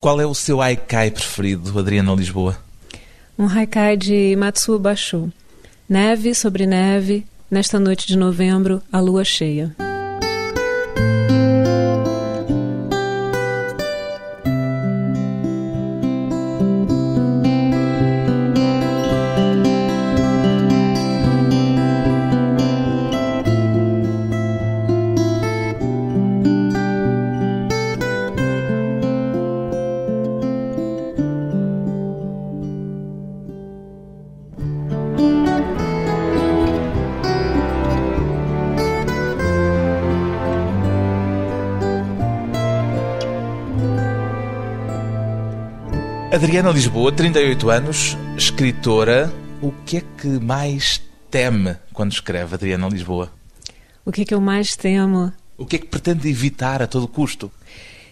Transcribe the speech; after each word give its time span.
Qual 0.00 0.20
é 0.20 0.26
o 0.26 0.32
seu 0.32 0.62
haikai 0.62 1.10
preferido, 1.10 1.76
Adriana 1.76 2.14
Lisboa? 2.14 2.56
Um 3.36 3.46
haikai 3.48 3.96
de 3.96 4.36
Matsuo 4.36 4.78
Basho. 4.78 5.28
Neve 5.88 6.36
sobre 6.36 6.66
neve, 6.66 7.26
nesta 7.50 7.80
noite 7.80 8.06
de 8.06 8.16
novembro, 8.16 8.80
a 8.92 9.00
lua 9.00 9.24
cheia. 9.24 9.74
Adriana 46.48 46.70
Lisboa, 46.70 47.12
38 47.12 47.68
anos, 47.68 48.16
escritora. 48.34 49.30
O 49.60 49.70
que 49.84 49.98
é 49.98 50.00
que 50.00 50.28
mais 50.40 50.98
teme 51.30 51.76
quando 51.92 52.12
escreve 52.12 52.54
Adriana 52.54 52.88
Lisboa? 52.88 53.30
O 54.02 54.10
que, 54.10 54.22
é 54.22 54.24
que 54.24 54.32
eu 54.32 54.40
mais 54.40 54.74
temo? 54.74 55.30
O 55.58 55.66
que 55.66 55.76
é 55.76 55.78
que 55.78 55.84
pretende 55.84 56.26
evitar 56.26 56.80
a 56.80 56.86
todo 56.86 57.06
custo? 57.06 57.52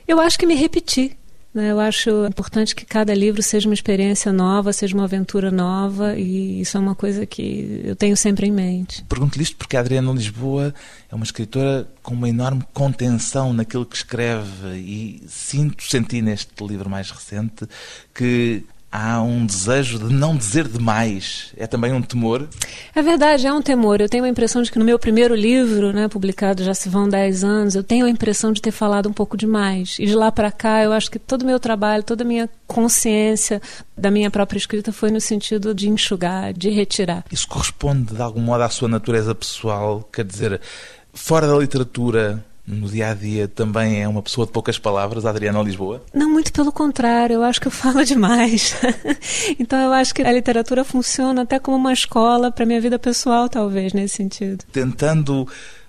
Eu 0.07 0.21
acho 0.21 0.39
que 0.39 0.45
me 0.45 0.55
repetir. 0.55 1.17
Né? 1.57 1.71
Eu 1.71 1.81
acho 1.81 2.27
importante 2.27 2.77
que 2.77 2.85
cada 2.85 3.15
livro 3.15 3.43
seja 3.43 3.67
uma 3.67 3.73
experiência 3.73 4.31
nova, 4.31 4.75
seja 4.75 4.95
uma 4.95 5.05
aventura 5.05 5.51
nova, 5.51 6.15
e 6.15 6.61
isso 6.61 6.77
é 6.77 6.81
uma 6.81 6.95
coisa 6.95 7.25
que 7.25 7.81
eu 7.83 7.97
tenho 7.97 8.15
sempre 8.15 8.47
em 8.47 8.53
mente. 8.53 9.03
Pergunto-lhe 9.09 9.43
isto 9.43 9.57
porque 9.57 9.75
a 9.75 9.81
Adriana 9.81 10.13
Lisboa 10.13 10.75
é 11.11 11.15
uma 11.15 11.25
escritora 11.25 11.89
com 12.03 12.13
uma 12.13 12.29
enorme 12.29 12.63
contenção 12.75 13.55
naquilo 13.55 13.87
que 13.87 13.97
escreve, 13.97 14.77
e 14.77 15.23
sinto, 15.27 15.83
senti 15.83 16.21
neste 16.21 16.63
livro 16.63 16.91
mais 16.91 17.11
recente, 17.11 17.67
que 18.15 18.63
há 18.97 19.21
um 19.21 19.45
desejo 19.45 19.99
de 19.99 20.13
não 20.13 20.37
dizer 20.37 20.67
demais. 20.67 21.53
É 21.57 21.67
também 21.67 21.93
um 21.93 22.01
temor? 22.01 22.49
É 22.95 23.03
verdade, 23.03 23.47
é 23.47 23.53
um 23.53 23.61
temor. 23.61 24.01
Eu 24.01 24.09
tenho 24.09 24.25
a 24.25 24.29
impressão 24.29 24.63
de 24.63 24.73
que 24.73 24.79
no 24.79 24.85
meu 24.85 24.99
primeiro 24.99 25.35
livro, 25.35 25.93
né, 25.93 26.09
publicado 26.09 26.65
já 26.65 26.73
se 26.73 26.89
vão 26.89 27.09
10 27.09 27.45
anos, 27.45 27.75
eu 27.75 27.83
tenho 27.83 28.07
a 28.07 28.11
impressão 28.11 28.53
de 28.53 28.63
ter 28.63 28.71
falado 28.71 29.09
um 29.09 29.13
pouco 29.13 29.37
demais. 29.37 29.97
E 29.99 30.07
de 30.07 30.15
lá 30.15 30.33
para 30.33 30.51
cá, 30.51 30.83
eu 30.83 30.93
acho 30.93 31.11
que 31.11 31.19
todo 31.19 31.43
o 31.43 31.47
meu 31.47 31.61
trabalho, 31.61 32.03
toda 32.03 32.25
a 32.25 32.27
minha 32.27 32.49
consciência 32.67 33.61
da 33.97 34.11
minha 34.11 34.31
própria 34.31 34.59
escrita 34.59 34.93
foi 34.93 35.11
no 35.11 35.21
sentido 35.21 35.75
de 35.75 35.89
enxugar, 35.89 36.53
de 36.53 36.71
retirar. 36.71 37.25
Isso 37.31 37.47
corresponde 37.47 38.15
de 38.15 38.23
algum 38.23 38.41
modo 38.41 38.63
à 38.63 38.69
sua 38.69 38.89
natureza 38.89 39.35
pessoal? 39.35 40.09
Quer 40.11 40.25
dizer, 40.25 40.61
fora 41.13 41.47
da 41.47 41.57
literatura, 41.57 42.43
no 42.67 42.89
dia 42.89 43.11
a 43.11 43.15
dia 43.15 43.47
também 43.47 44.03
é 44.03 44.09
uma 44.09 44.23
pessoa 44.23 44.47
de 44.47 44.53
poucas 44.53 44.79
palavras, 44.79 45.25
a 45.25 45.31
Adriana 45.31 45.63
Lisboa? 45.63 46.03
Não, 46.13 46.29
muito 46.29 46.53
pelo 46.53 46.73
contrário, 46.73 47.35
eu 47.35 47.43
acho 47.43 47.61
que 47.61 47.69
eu 47.69 47.73
falo 47.73 48.03
demais. 48.05 48.75
então 49.59 49.79
eu 49.79 49.93
acho 49.93 50.15
que 50.15 50.23
a 50.23 50.33
literatura 50.33 50.85
funciona 50.85 51.43
até 51.43 51.59
como 51.59 51.77
uma 51.77 51.93
escola 51.93 52.51
para 52.51 52.67
minha 52.67 52.81
vida 52.81 52.99
pessoal, 52.99 53.49
talvez, 53.49 53.93
nesse 53.93 54.17
sentido. 54.17 54.65
Tentando 54.73 55.47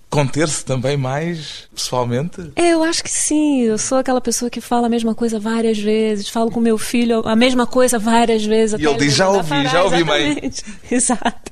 conter-se 0.10 0.64
também 0.64 0.98
mais 0.98 1.68
pessoalmente? 1.74 2.52
É, 2.56 2.74
eu 2.74 2.84
acho 2.84 3.04
que 3.04 3.10
sim. 3.10 3.62
Eu 3.62 3.78
sou 3.78 3.98
aquela 3.98 4.22
pessoa 4.22 4.50
que 4.50 4.62
fala 4.62 4.88
a 4.88 4.90
mesma 4.90 5.14
coisa 5.14 5.40
várias 5.40 5.78
vezes, 5.78 6.30
falo 6.30 6.52
com 6.52 6.60
meu 6.60 6.78
filho 6.78 7.28
a 7.28 7.36
mesma 7.36 7.68
coisa 7.68 8.00
várias 8.00 8.46
vezes. 8.46 8.80
E 8.80 8.86
ele 8.86 8.98
diz: 8.98 9.14
já 9.14 9.30
ouvi, 9.30 9.68
já 9.68 9.84
ouvi, 9.84 10.04
mãe. 10.04 10.52
Exato. 10.90 11.52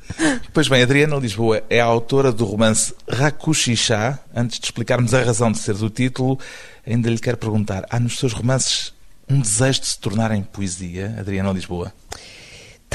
Pois 0.53 0.67
bem, 0.67 0.81
Adriana 0.81 1.15
Lisboa 1.17 1.63
é 1.69 1.79
a 1.79 1.85
autora 1.85 2.31
do 2.31 2.45
romance 2.45 2.93
Rakushisha. 3.07 4.19
Antes 4.35 4.59
de 4.59 4.65
explicarmos 4.65 5.13
a 5.13 5.21
razão 5.21 5.51
de 5.51 5.59
ser 5.59 5.75
do 5.75 5.89
título, 5.89 6.39
ainda 6.85 7.09
lhe 7.09 7.19
quero 7.19 7.37
perguntar: 7.37 7.85
há 7.89 7.99
nos 7.99 8.17
seus 8.17 8.33
romances 8.33 8.93
um 9.29 9.39
desejo 9.39 9.81
de 9.81 9.87
se 9.87 9.99
tornar 9.99 10.31
em 10.31 10.43
poesia, 10.43 11.15
Adriana 11.19 11.51
Lisboa? 11.51 11.91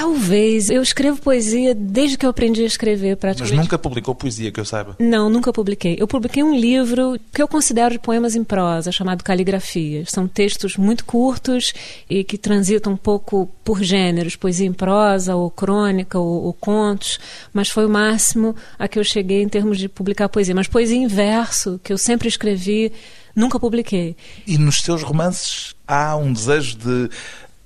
Talvez. 0.01 0.71
Eu 0.71 0.83
escrevo 0.83 1.21
poesia 1.21 1.75
desde 1.75 2.17
que 2.17 2.25
eu 2.25 2.31
aprendi 2.31 2.63
a 2.63 2.67
escrever, 2.67 3.19
praticamente. 3.19 3.55
Mas 3.55 3.65
nunca 3.67 3.79
publicou 3.79 4.15
poesia, 4.15 4.51
que 4.51 4.59
eu 4.59 4.65
saiba? 4.65 4.97
Não, 4.99 5.29
nunca 5.29 5.53
publiquei. 5.53 5.95
Eu 6.01 6.09
publiquei 6.09 6.43
um 6.43 6.55
livro 6.55 7.21
que 7.31 7.43
eu 7.43 7.47
considero 7.47 7.93
de 7.93 7.99
poemas 7.99 8.35
em 8.35 8.43
prosa, 8.43 8.91
chamado 8.91 9.23
Caligrafias. 9.23 10.09
São 10.11 10.27
textos 10.27 10.79
muito 10.79 11.05
curtos 11.05 11.75
e 12.09 12.25
que 12.25 12.39
transitam 12.39 12.95
um 12.95 12.97
pouco 12.97 13.47
por 13.63 13.83
gêneros, 13.83 14.37
poesia 14.37 14.67
em 14.67 14.73
prosa, 14.73 15.37
ou 15.37 15.51
crônica, 15.51 16.19
ou, 16.19 16.45
ou 16.45 16.55
contos, 16.55 17.21
mas 17.53 17.69
foi 17.69 17.85
o 17.85 17.91
máximo 17.91 18.57
a 18.79 18.89
que 18.89 18.99
eu 18.99 19.05
cheguei 19.05 19.43
em 19.43 19.49
termos 19.51 19.77
de 19.77 19.87
publicar 19.87 20.31
poesia. 20.31 20.55
Mas 20.55 20.67
poesia 20.67 20.97
em 20.97 21.07
verso, 21.09 21.79
que 21.85 21.93
eu 21.93 21.99
sempre 21.99 22.27
escrevi, 22.27 22.91
nunca 23.37 23.61
publiquei. 23.61 24.17
E 24.47 24.57
nos 24.57 24.81
seus 24.81 25.03
romances 25.03 25.75
há 25.87 26.17
um 26.17 26.33
desejo 26.33 26.79
de 26.79 27.11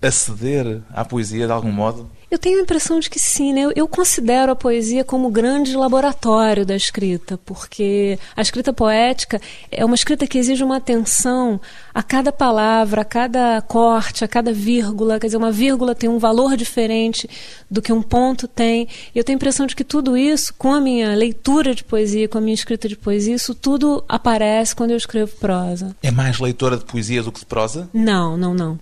aceder 0.02 0.82
à 0.92 1.04
poesia 1.04 1.46
de 1.46 1.52
algum 1.52 1.72
modo? 1.72 2.10
Eu 2.30 2.38
tenho 2.38 2.58
a 2.58 2.62
impressão 2.62 2.98
de 2.98 3.08
que 3.08 3.18
sim, 3.18 3.52
né? 3.52 3.62
Eu 3.76 3.86
considero 3.86 4.52
a 4.52 4.56
poesia 4.56 5.04
como 5.04 5.28
o 5.28 5.30
grande 5.30 5.76
laboratório 5.76 6.66
da 6.66 6.74
escrita, 6.74 7.38
porque 7.44 8.18
a 8.36 8.42
escrita 8.42 8.72
poética 8.72 9.40
é 9.70 9.84
uma 9.84 9.94
escrita 9.94 10.26
que 10.26 10.38
exige 10.38 10.64
uma 10.64 10.78
atenção 10.78 11.60
a 11.92 12.02
cada 12.02 12.32
palavra, 12.32 13.02
a 13.02 13.04
cada 13.04 13.60
corte, 13.62 14.24
a 14.24 14.28
cada 14.28 14.52
vírgula. 14.52 15.20
Quer 15.20 15.26
dizer, 15.26 15.36
uma 15.36 15.52
vírgula 15.52 15.94
tem 15.94 16.08
um 16.08 16.18
valor 16.18 16.56
diferente 16.56 17.28
do 17.70 17.80
que 17.80 17.92
um 17.92 18.02
ponto 18.02 18.48
tem. 18.48 18.88
E 19.14 19.18
eu 19.18 19.24
tenho 19.24 19.36
a 19.36 19.40
impressão 19.40 19.66
de 19.66 19.76
que 19.76 19.84
tudo 19.84 20.16
isso, 20.16 20.52
com 20.54 20.72
a 20.72 20.80
minha 20.80 21.14
leitura 21.14 21.74
de 21.74 21.84
poesia, 21.84 22.28
com 22.28 22.38
a 22.38 22.40
minha 22.40 22.54
escrita 22.54 22.88
de 22.88 22.96
poesia, 22.96 23.34
isso 23.34 23.54
tudo 23.54 24.04
aparece 24.08 24.74
quando 24.74 24.90
eu 24.90 24.96
escrevo 24.96 25.36
prosa. 25.36 25.94
É 26.02 26.10
mais 26.10 26.38
leitora 26.40 26.76
de 26.76 26.84
poesia 26.84 27.22
do 27.22 27.30
que 27.30 27.40
de 27.40 27.46
prosa? 27.46 27.88
Não, 27.92 28.36
não, 28.36 28.54
não. 28.54 28.78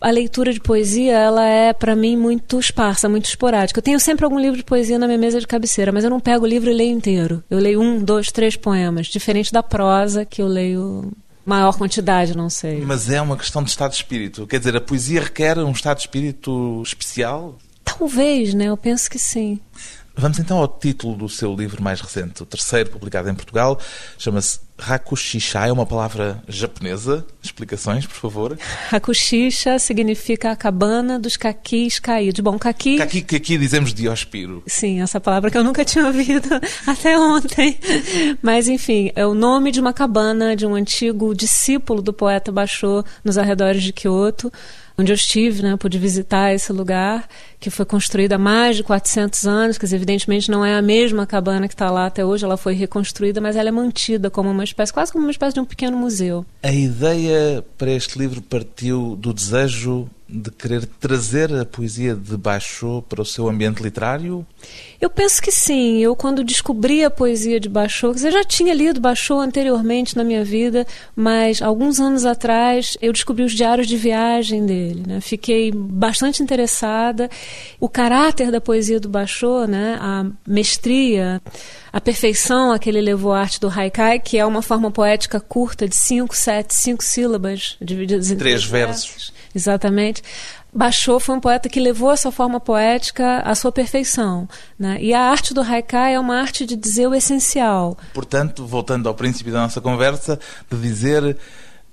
A 0.00 0.10
leitura 0.10 0.52
de 0.52 0.60
poesia, 0.60 1.14
ela 1.14 1.44
é, 1.44 1.72
para 1.72 1.96
mim, 1.96 2.16
muito 2.16 2.58
esparsa, 2.96 3.08
muito 3.08 3.26
esporádica. 3.26 3.78
Eu 3.78 3.82
tenho 3.82 4.00
sempre 4.00 4.24
algum 4.24 4.38
livro 4.40 4.56
de 4.56 4.64
poesia 4.64 4.98
na 4.98 5.06
minha 5.06 5.18
mesa 5.18 5.38
de 5.38 5.46
cabeceira, 5.46 5.92
mas 5.92 6.02
eu 6.02 6.10
não 6.10 6.18
pego 6.18 6.44
o 6.44 6.48
livro 6.48 6.70
e 6.70 6.74
leio 6.74 6.92
inteiro. 6.92 7.44
Eu 7.50 7.58
leio 7.58 7.80
um, 7.80 8.02
dois, 8.02 8.32
três 8.32 8.56
poemas, 8.56 9.06
diferente 9.06 9.52
da 9.52 9.62
prosa, 9.62 10.24
que 10.24 10.40
eu 10.40 10.46
leio 10.46 11.12
maior 11.44 11.76
quantidade, 11.76 12.36
não 12.36 12.48
sei. 12.48 12.80
Mas 12.80 13.08
é 13.10 13.20
uma 13.20 13.36
questão 13.36 13.62
de 13.62 13.70
estado 13.70 13.90
de 13.90 13.96
espírito. 13.96 14.46
Quer 14.46 14.58
dizer, 14.58 14.76
a 14.76 14.80
poesia 14.80 15.20
requer 15.20 15.58
um 15.58 15.70
estado 15.70 15.98
de 15.98 16.02
espírito 16.02 16.82
especial? 16.82 17.56
Talvez, 17.84 18.54
né? 18.54 18.66
Eu 18.66 18.76
penso 18.76 19.08
que 19.10 19.18
sim. 19.18 19.60
Vamos 20.16 20.38
então 20.38 20.58
ao 20.58 20.66
título 20.66 21.14
do 21.14 21.28
seu 21.28 21.54
livro 21.54 21.82
mais 21.82 22.00
recente, 22.00 22.42
o 22.42 22.46
terceiro 22.46 22.90
publicado 22.90 23.28
em 23.28 23.34
Portugal. 23.34 23.78
Chama-se 24.18 24.60
Hakushisha, 24.78 25.66
é 25.66 25.72
uma 25.72 25.86
palavra 25.86 26.42
japonesa. 26.48 27.26
Explicações, 27.42 28.06
por 28.06 28.16
favor. 28.16 28.58
Hakushisha 28.92 29.78
significa 29.78 30.50
a 30.50 30.56
cabana 30.56 31.18
dos 31.18 31.36
caquis 31.36 31.98
caídos. 31.98 32.40
Bom, 32.40 32.58
caqui... 32.58 32.98
Caqui 32.98 33.22
que 33.22 33.36
aqui 33.36 33.56
dizemos 33.56 33.94
diospiro. 33.94 34.62
Sim, 34.66 35.00
essa 35.00 35.20
palavra 35.20 35.50
que 35.50 35.56
eu 35.56 35.64
nunca 35.64 35.84
tinha 35.84 36.06
ouvido 36.06 36.48
até 36.86 37.18
ontem. 37.18 37.78
Mas, 38.42 38.68
enfim, 38.68 39.10
é 39.16 39.26
o 39.26 39.34
nome 39.34 39.70
de 39.70 39.80
uma 39.80 39.92
cabana 39.92 40.54
de 40.54 40.66
um 40.66 40.74
antigo 40.74 41.34
discípulo 41.34 42.02
do 42.02 42.12
poeta 42.12 42.52
Basho 42.52 43.04
nos 43.24 43.38
arredores 43.38 43.82
de 43.82 43.92
Kyoto 43.92 44.52
onde 44.98 45.12
eu 45.12 45.14
estive, 45.14 45.62
né, 45.62 45.76
pude 45.76 45.98
visitar 45.98 46.54
esse 46.54 46.72
lugar, 46.72 47.28
que 47.58 47.70
foi 47.70 47.84
construído 47.84 48.34
há 48.34 48.38
mais 48.38 48.76
de 48.76 48.82
400 48.82 49.46
anos, 49.46 49.78
que 49.78 49.84
evidentemente 49.86 50.50
não 50.50 50.64
é 50.64 50.76
a 50.76 50.82
mesma 50.82 51.26
cabana 51.26 51.68
que 51.68 51.74
está 51.74 51.90
lá 51.90 52.06
até 52.06 52.24
hoje, 52.24 52.44
ela 52.44 52.56
foi 52.56 52.74
reconstruída, 52.74 53.40
mas 53.40 53.56
ela 53.56 53.68
é 53.68 53.72
mantida 53.72 54.30
como 54.30 54.50
uma 54.50 54.64
espécie, 54.64 54.92
quase 54.92 55.12
como 55.12 55.24
uma 55.24 55.30
espécie 55.30 55.54
de 55.54 55.60
um 55.60 55.64
pequeno 55.64 55.96
museu. 55.96 56.44
A 56.62 56.72
ideia 56.72 57.64
para 57.78 57.90
este 57.90 58.18
livro 58.18 58.42
partiu 58.42 59.16
do 59.16 59.32
desejo 59.32 60.08
de 60.28 60.50
querer 60.50 60.84
trazer 60.84 61.54
a 61.54 61.64
poesia 61.64 62.14
de 62.14 62.36
Basho 62.36 63.02
para 63.08 63.22
o 63.22 63.24
seu 63.24 63.48
ambiente 63.48 63.80
literário? 63.80 64.44
Eu 65.00 65.08
penso 65.08 65.40
que 65.40 65.52
sim. 65.52 65.98
Eu, 65.98 66.16
quando 66.16 66.42
descobri 66.42 67.04
a 67.04 67.10
poesia 67.10 67.60
de 67.60 67.68
Basho, 67.68 68.08
eu 68.08 68.32
já 68.32 68.42
tinha 68.42 68.74
lido 68.74 69.00
Basho 69.00 69.38
anteriormente 69.38 70.16
na 70.16 70.24
minha 70.24 70.44
vida, 70.44 70.84
mas 71.14 71.62
alguns 71.62 72.00
anos 72.00 72.24
atrás 72.24 72.96
eu 73.00 73.12
descobri 73.12 73.44
os 73.44 73.52
diários 73.52 73.86
de 73.86 73.96
viagem 73.96 74.66
dele. 74.66 75.04
Né? 75.06 75.20
Fiquei 75.20 75.70
bastante 75.70 76.42
interessada. 76.42 77.30
O 77.78 77.88
caráter 77.88 78.50
da 78.50 78.60
poesia 78.60 78.98
do 78.98 79.08
Basho, 79.08 79.66
né? 79.66 79.98
a 80.00 80.26
mestria, 80.46 81.42
a 81.92 82.00
perfeição 82.00 82.72
a 82.72 82.78
que 82.78 82.88
ele 82.88 83.00
levou 83.00 83.32
a 83.32 83.40
arte 83.40 83.60
do 83.60 83.68
haikai, 83.68 84.18
que 84.18 84.38
é 84.38 84.46
uma 84.46 84.62
forma 84.62 84.90
poética 84.90 85.40
curta 85.40 85.88
de 85.88 85.96
cinco, 85.96 86.34
sete, 86.34 86.74
cinco 86.74 87.04
sílabas, 87.04 87.76
divididas 87.80 88.30
em 88.30 88.36
três 88.36 88.64
versos. 88.64 89.06
versos 89.06 89.36
Exatamente. 89.54 90.22
Bachot 90.72 91.24
foi 91.24 91.34
um 91.34 91.40
poeta 91.40 91.70
que 91.70 91.80
levou 91.80 92.12
essa 92.12 92.30
forma 92.30 92.60
poética 92.60 93.38
à 93.38 93.54
sua 93.54 93.72
perfeição. 93.72 94.46
Né? 94.78 94.98
E 95.00 95.14
a 95.14 95.22
arte 95.22 95.54
do 95.54 95.62
haikai 95.62 96.14
é 96.14 96.20
uma 96.20 96.38
arte 96.38 96.66
de 96.66 96.76
dizer 96.76 97.06
o 97.06 97.14
essencial. 97.14 97.96
Portanto, 98.12 98.66
voltando 98.66 99.08
ao 99.08 99.14
princípio 99.14 99.50
da 99.50 99.62
nossa 99.62 99.80
conversa, 99.80 100.38
de 100.70 100.78
dizer 100.78 101.38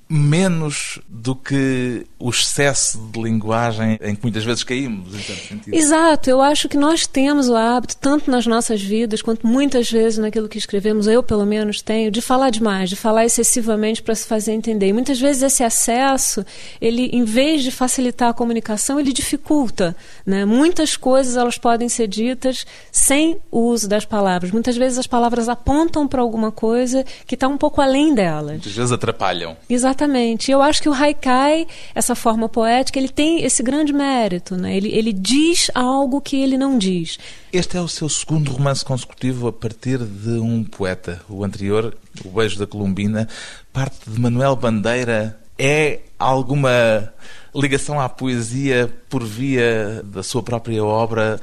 menos 0.09 0.99
do 1.07 1.35
que 1.35 2.05
o 2.19 2.29
excesso 2.29 2.97
de 3.11 3.21
linguagem 3.21 3.99
em 4.01 4.15
que 4.15 4.21
muitas 4.21 4.43
vezes 4.43 4.63
caímos, 4.63 5.13
em 5.13 5.19
certo 5.19 5.47
sentido. 5.47 5.73
Exato, 5.73 6.29
eu 6.29 6.41
acho 6.41 6.69
que 6.69 6.77
nós 6.77 7.07
temos 7.07 7.49
o 7.49 7.55
hábito, 7.55 7.97
tanto 7.97 8.29
nas 8.29 8.45
nossas 8.45 8.81
vidas, 8.81 9.21
quanto 9.21 9.47
muitas 9.47 9.89
vezes 9.89 10.19
naquilo 10.19 10.47
que 10.47 10.57
escrevemos, 10.57 11.07
eu 11.07 11.23
pelo 11.23 11.45
menos 11.45 11.81
tenho, 11.81 12.11
de 12.11 12.21
falar 12.21 12.49
demais, 12.49 12.89
de 12.89 12.95
falar 12.95 13.25
excessivamente 13.25 14.01
para 14.01 14.13
se 14.13 14.27
fazer 14.27 14.51
entender. 14.51 14.87
E 14.87 14.93
muitas 14.93 15.19
vezes 15.19 15.41
esse 15.41 15.63
excesso, 15.63 16.45
ele, 16.79 17.07
em 17.07 17.23
vez 17.23 17.63
de 17.63 17.71
facilitar 17.71 18.29
a 18.29 18.33
comunicação, 18.33 18.99
ele 18.99 19.11
dificulta. 19.11 19.95
Né? 20.25 20.45
Muitas 20.45 20.95
coisas 20.95 21.35
elas 21.35 21.57
podem 21.57 21.89
ser 21.89 22.07
ditas 22.07 22.65
sem 22.91 23.37
o 23.49 23.61
uso 23.61 23.87
das 23.87 24.05
palavras. 24.05 24.51
Muitas 24.51 24.77
vezes 24.77 24.99
as 24.99 25.07
palavras 25.07 25.49
apontam 25.49 26.07
para 26.07 26.21
alguma 26.21 26.51
coisa 26.51 27.03
que 27.25 27.35
está 27.35 27.47
um 27.47 27.57
pouco 27.57 27.81
além 27.81 28.13
delas. 28.13 28.51
Muitas 28.51 28.73
vezes 28.73 28.91
atrapalham. 28.91 29.57
Exatamente. 29.69 29.92
Exatamente. 29.93 30.51
Eu 30.51 30.61
acho 30.61 30.81
que 30.81 30.89
o 30.89 30.93
haikai, 30.93 31.67
essa 31.93 32.15
forma 32.15 32.49
poética, 32.49 32.97
ele 32.97 33.09
tem 33.09 33.43
esse 33.43 33.61
grande 33.61 33.93
mérito. 33.93 34.57
Né? 34.57 34.75
Ele, 34.75 34.89
ele 34.89 35.13
diz 35.13 35.69
algo 35.75 36.19
que 36.19 36.41
ele 36.41 36.57
não 36.57 36.77
diz. 36.77 37.19
Este 37.51 37.77
é 37.77 37.81
o 37.81 37.87
seu 37.87 38.09
segundo 38.09 38.51
romance 38.51 38.83
consecutivo 38.83 39.47
a 39.47 39.53
partir 39.53 39.99
de 39.99 40.39
um 40.39 40.63
poeta. 40.63 41.21
O 41.29 41.43
anterior, 41.43 41.95
O 42.25 42.29
Beijo 42.29 42.57
da 42.57 42.65
Colombina, 42.65 43.27
parte 43.71 44.09
de 44.09 44.19
Manuel 44.19 44.55
Bandeira. 44.55 45.39
É 45.57 45.99
alguma 46.17 47.13
ligação 47.53 48.01
à 48.01 48.09
poesia 48.09 48.91
por 49.07 49.23
via 49.23 50.01
da 50.03 50.23
sua 50.23 50.41
própria 50.41 50.83
obra 50.83 51.39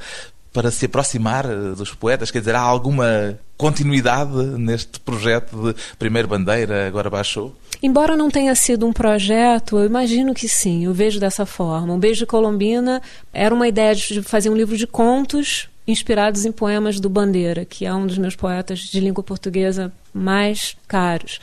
para 0.53 0.71
se 0.71 0.85
aproximar 0.85 1.47
dos 1.75 1.93
poetas? 1.93 2.31
Quer 2.31 2.39
dizer, 2.39 2.55
há 2.55 2.61
alguma 2.61 3.39
continuidade 3.57 4.35
neste 4.57 4.99
projeto 4.99 5.73
de 5.73 5.75
primeiro 5.97 6.27
Bandeira, 6.27 6.87
agora 6.87 7.09
baixou? 7.09 7.55
Embora 7.83 8.15
não 8.15 8.29
tenha 8.29 8.53
sido 8.53 8.85
um 8.85 8.93
projeto, 8.93 9.79
eu 9.79 9.85
imagino 9.85 10.33
que 10.33 10.47
sim, 10.47 10.85
eu 10.85 10.93
vejo 10.93 11.19
dessa 11.19 11.45
forma. 11.45 11.93
O 11.93 11.97
Beijo 11.97 12.19
de 12.19 12.25
Colombina 12.25 13.01
era 13.33 13.53
uma 13.53 13.67
ideia 13.67 13.95
de 13.95 14.21
fazer 14.21 14.49
um 14.49 14.55
livro 14.55 14.77
de 14.77 14.85
contos 14.85 15.67
inspirados 15.87 16.45
em 16.45 16.51
poemas 16.51 16.99
do 16.99 17.09
Bandeira, 17.09 17.65
que 17.65 17.85
é 17.85 17.93
um 17.93 18.05
dos 18.05 18.17
meus 18.17 18.35
poetas 18.35 18.79
de 18.79 18.99
língua 18.99 19.23
portuguesa 19.23 19.91
mais 20.13 20.75
caros. 20.87 21.39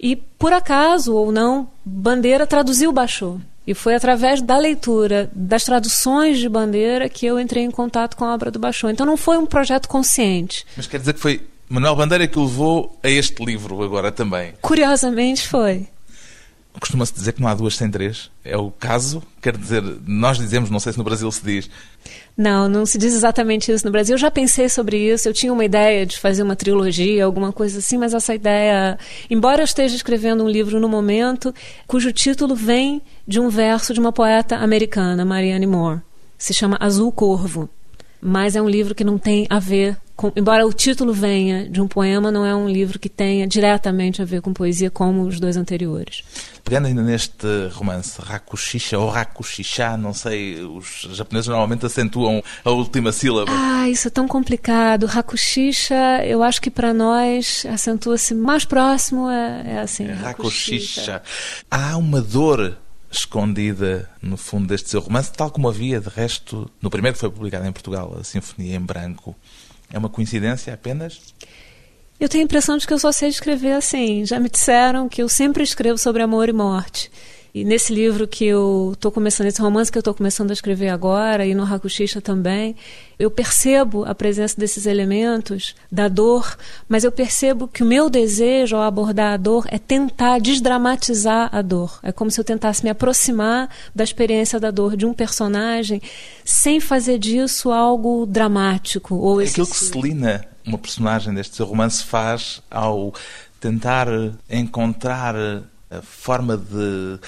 E, 0.00 0.16
por 0.16 0.52
acaso 0.52 1.14
ou 1.14 1.32
não, 1.32 1.68
Bandeira 1.84 2.46
traduziu 2.46 2.92
Baixou. 2.92 3.40
E 3.66 3.72
foi 3.72 3.94
através 3.94 4.42
da 4.42 4.58
leitura 4.58 5.30
das 5.34 5.64
traduções 5.64 6.38
de 6.38 6.48
Bandeira 6.48 7.08
que 7.08 7.24
eu 7.24 7.40
entrei 7.40 7.64
em 7.64 7.70
contato 7.70 8.16
com 8.16 8.24
a 8.24 8.34
obra 8.34 8.50
do 8.50 8.58
Baixou. 8.58 8.90
Então 8.90 9.06
não 9.06 9.16
foi 9.16 9.38
um 9.38 9.46
projeto 9.46 9.88
consciente. 9.88 10.66
Mas 10.76 10.86
quer 10.86 10.98
dizer 10.98 11.14
que 11.14 11.20
foi 11.20 11.40
Manuel 11.68 11.96
Bandeira 11.96 12.26
que 12.28 12.38
o 12.38 12.44
levou 12.44 12.98
a 13.02 13.08
este 13.08 13.42
livro 13.44 13.82
agora 13.82 14.12
também. 14.12 14.52
Curiosamente 14.60 15.48
foi. 15.48 15.88
Costuma-se 16.78 17.14
dizer 17.14 17.32
que 17.32 17.40
não 17.40 17.48
há 17.48 17.54
duas 17.54 17.76
sem 17.76 17.90
três. 17.90 18.30
É 18.44 18.56
o 18.56 18.70
caso? 18.70 19.22
Quer 19.40 19.56
dizer, 19.56 19.82
nós 20.06 20.36
dizemos, 20.36 20.70
não 20.70 20.80
sei 20.80 20.92
se 20.92 20.98
no 20.98 21.04
Brasil 21.04 21.30
se 21.30 21.44
diz. 21.44 21.70
Não, 22.36 22.68
não 22.68 22.84
se 22.84 22.98
diz 22.98 23.14
exatamente 23.14 23.70
isso 23.70 23.84
no 23.86 23.92
Brasil. 23.92 24.14
Eu 24.14 24.18
já 24.18 24.30
pensei 24.30 24.68
sobre 24.68 24.98
isso. 24.98 25.28
Eu 25.28 25.32
tinha 25.32 25.52
uma 25.52 25.64
ideia 25.64 26.04
de 26.04 26.18
fazer 26.18 26.42
uma 26.42 26.56
trilogia, 26.56 27.24
alguma 27.24 27.52
coisa 27.52 27.78
assim, 27.78 27.96
mas 27.96 28.12
essa 28.12 28.34
ideia. 28.34 28.98
Embora 29.30 29.60
eu 29.60 29.64
esteja 29.64 29.94
escrevendo 29.94 30.42
um 30.42 30.48
livro 30.48 30.80
no 30.80 30.88
momento 30.88 31.54
cujo 31.86 32.12
título 32.12 32.56
vem 32.56 33.00
de 33.26 33.38
um 33.38 33.48
verso 33.48 33.94
de 33.94 34.00
uma 34.00 34.12
poeta 34.12 34.56
americana, 34.56 35.24
Marianne 35.24 35.66
Moore. 35.66 36.00
Se 36.36 36.52
chama 36.52 36.76
Azul 36.80 37.12
Corvo. 37.12 37.68
Mas 38.20 38.56
é 38.56 38.62
um 38.62 38.68
livro 38.68 38.94
que 38.94 39.04
não 39.04 39.18
tem 39.18 39.46
a 39.48 39.58
ver 39.60 39.96
com, 40.16 40.32
embora 40.36 40.66
o 40.66 40.72
título 40.72 41.12
venha 41.12 41.68
de 41.68 41.80
um 41.80 41.88
poema, 41.88 42.30
não 42.30 42.46
é 42.46 42.54
um 42.54 42.68
livro 42.68 42.98
que 42.98 43.08
tenha 43.08 43.46
diretamente 43.46 44.22
a 44.22 44.24
ver 44.24 44.40
com 44.40 44.52
poesia 44.52 44.90
como 44.90 45.22
os 45.22 45.40
dois 45.40 45.56
anteriores. 45.56 46.22
Pegando 46.64 46.86
ainda 46.86 47.02
neste 47.02 47.46
romance, 47.72 48.20
Rakushisha 48.20 48.98
ou 48.98 49.10
Rakushisha, 49.10 49.96
não 49.96 50.14
sei, 50.14 50.62
os 50.62 51.08
japoneses 51.12 51.48
normalmente 51.48 51.84
acentuam 51.84 52.42
a 52.64 52.70
última 52.70 53.12
sílaba. 53.12 53.50
Ah, 53.52 53.88
isso 53.88 54.08
é 54.08 54.10
tão 54.10 54.26
complicado. 54.26 55.06
Rakushisha, 55.06 56.24
eu 56.24 56.42
acho 56.42 56.62
que 56.62 56.70
para 56.70 56.94
nós 56.94 57.66
acentua-se 57.68 58.34
mais 58.34 58.64
próximo, 58.64 59.28
é, 59.28 59.74
é 59.74 59.78
assim. 59.80 60.06
É, 60.06 60.12
Rakushisha. 60.12 61.22
Há 61.70 61.96
uma 61.96 62.22
dor 62.22 62.78
escondida 63.10 64.08
no 64.22 64.36
fundo 64.36 64.68
deste 64.68 64.90
seu 64.90 65.00
romance, 65.00 65.32
tal 65.32 65.50
como 65.50 65.68
havia, 65.68 66.00
de 66.00 66.08
resto, 66.08 66.70
no 66.80 66.90
primeiro 66.90 67.14
que 67.14 67.20
foi 67.20 67.30
publicado 67.30 67.66
em 67.66 67.72
Portugal, 67.72 68.16
a 68.18 68.24
Sinfonia 68.24 68.76
em 68.76 68.80
Branco. 68.80 69.36
É 69.92 69.98
uma 69.98 70.08
coincidência 70.08 70.72
apenas? 70.72 71.20
Eu 72.18 72.28
tenho 72.28 72.42
a 72.42 72.46
impressão 72.46 72.76
de 72.76 72.86
que 72.86 72.92
eu 72.92 72.98
só 72.98 73.12
sei 73.12 73.28
escrever 73.28 73.72
assim. 73.72 74.24
Já 74.24 74.38
me 74.38 74.48
disseram 74.48 75.08
que 75.08 75.22
eu 75.22 75.28
sempre 75.28 75.62
escrevo 75.62 75.98
sobre 75.98 76.22
amor 76.22 76.48
e 76.48 76.52
morte. 76.52 77.10
E 77.54 77.64
nesse 77.64 77.94
livro 77.94 78.26
que 78.26 78.44
eu 78.44 78.90
estou 78.94 79.12
começando, 79.12 79.46
esse 79.46 79.62
romance 79.62 79.90
que 79.90 79.96
eu 79.96 80.00
estou 80.00 80.12
começando 80.12 80.50
a 80.50 80.52
escrever 80.52 80.88
agora, 80.88 81.46
e 81.46 81.54
no 81.54 81.62
Hakushisha 81.62 82.20
também, 82.20 82.74
eu 83.16 83.30
percebo 83.30 84.04
a 84.04 84.12
presença 84.12 84.56
desses 84.58 84.86
elementos 84.86 85.76
da 85.90 86.08
dor, 86.08 86.56
mas 86.88 87.04
eu 87.04 87.12
percebo 87.12 87.68
que 87.68 87.84
o 87.84 87.86
meu 87.86 88.10
desejo 88.10 88.74
ao 88.74 88.82
abordar 88.82 89.34
a 89.34 89.36
dor 89.36 89.66
é 89.68 89.78
tentar 89.78 90.40
desdramatizar 90.40 91.48
a 91.52 91.62
dor. 91.62 92.00
É 92.02 92.10
como 92.10 92.28
se 92.28 92.40
eu 92.40 92.44
tentasse 92.44 92.82
me 92.82 92.90
aproximar 92.90 93.70
da 93.94 94.02
experiência 94.02 94.58
da 94.58 94.72
dor 94.72 94.96
de 94.96 95.06
um 95.06 95.14
personagem 95.14 96.02
sem 96.44 96.80
fazer 96.80 97.20
disso 97.20 97.70
algo 97.70 98.26
dramático 98.26 99.14
ou 99.14 99.38
Aquilo 99.38 99.68
que 99.68 99.76
Celina, 99.76 100.44
uma 100.66 100.76
personagem 100.76 101.32
deste 101.32 101.54
seu 101.54 101.66
romance, 101.66 102.02
faz 102.02 102.60
ao 102.68 103.14
tentar 103.60 104.08
encontrar 104.50 105.36
forma 106.02 106.56
de 106.56 107.18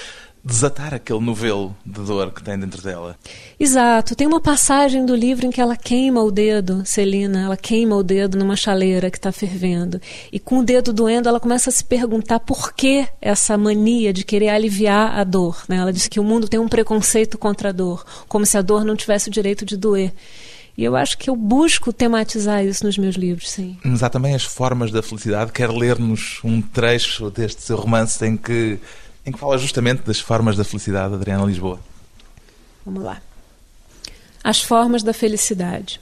desatar 0.47 0.95
aquele 0.95 1.19
novelo 1.19 1.77
de 1.85 2.01
dor 2.03 2.31
que 2.31 2.41
tem 2.41 2.57
dentro 2.57 2.81
dela. 2.81 3.17
Exato. 3.59 4.15
Tem 4.15 4.29
uma 4.29 4.41
passagem 4.41 5.05
do 5.05 5.17
livro 5.17 5.45
em 5.45 5.51
que 5.51 5.61
ela 5.61 5.77
queima 5.77 6.23
o 6.23 6.31
dedo, 6.31 6.83
Celina, 6.85 7.43
ela 7.43 7.57
queima 7.57 7.97
o 7.97 8.03
dedo 8.03 8.39
numa 8.39 8.55
chaleira 8.55 9.11
que 9.11 9.19
está 9.19 9.33
fervendo. 9.33 10.01
E 10.31 10.39
com 10.39 10.61
o 10.61 10.65
dedo 10.65 10.93
doendo, 10.93 11.29
ela 11.29 11.41
começa 11.41 11.69
a 11.69 11.73
se 11.73 11.85
perguntar 11.85 12.39
por 12.39 12.73
que 12.73 13.09
essa 13.21 13.59
mania 13.59 14.13
de 14.13 14.25
querer 14.25 14.51
aliviar 14.51 15.19
a 15.19 15.25
dor. 15.25 15.65
Né? 15.69 15.79
Ela 15.79 15.93
diz 15.93 16.07
que 16.07 16.21
o 16.21 16.25
mundo 16.25 16.49
tem 16.49 16.61
um 16.61 16.69
preconceito 16.69 17.37
contra 17.37 17.71
a 17.71 17.73
dor, 17.73 18.05
como 18.29 18.47
se 18.47 18.57
a 18.57 18.63
dor 18.63 18.85
não 18.85 18.95
tivesse 18.95 19.29
o 19.29 19.33
direito 19.33 19.65
de 19.65 19.77
doer. 19.77 20.13
E 20.77 20.85
eu 20.85 20.95
acho 20.95 21.17
que 21.17 21.31
eu 21.31 21.35
busco 21.35 21.93
tematizar 21.93 22.63
isso 22.65 22.85
nos 22.85 22.99
meus 22.99 23.17
livros, 23.17 23.51
sim. 23.51 23.79
Mas 23.83 24.03
há 24.03 24.11
também 24.11 24.35
as 24.35 24.45
formas 24.45 24.91
da 24.91 25.03
felicidade. 25.03 25.51
Quer 25.51 25.71
ler-nos 25.71 26.41
um 26.45 26.61
trecho 26.61 27.31
deste 27.31 27.63
seu 27.63 27.77
romance 27.77 28.23
em 28.25 28.37
que, 28.37 28.79
em 29.25 29.33
que 29.33 29.39
fala 29.39 29.57
justamente 29.57 30.03
das 30.03 30.21
formas 30.21 30.55
da 30.55 30.65
felicidade, 30.65 31.15
Adriana 31.15 31.47
Lisboa? 31.47 31.81
Vamos 32.85 33.03
lá. 33.03 33.23
As 34.45 34.61
formas 34.63 35.03
da 35.03 35.15
felicidade. 35.15 35.99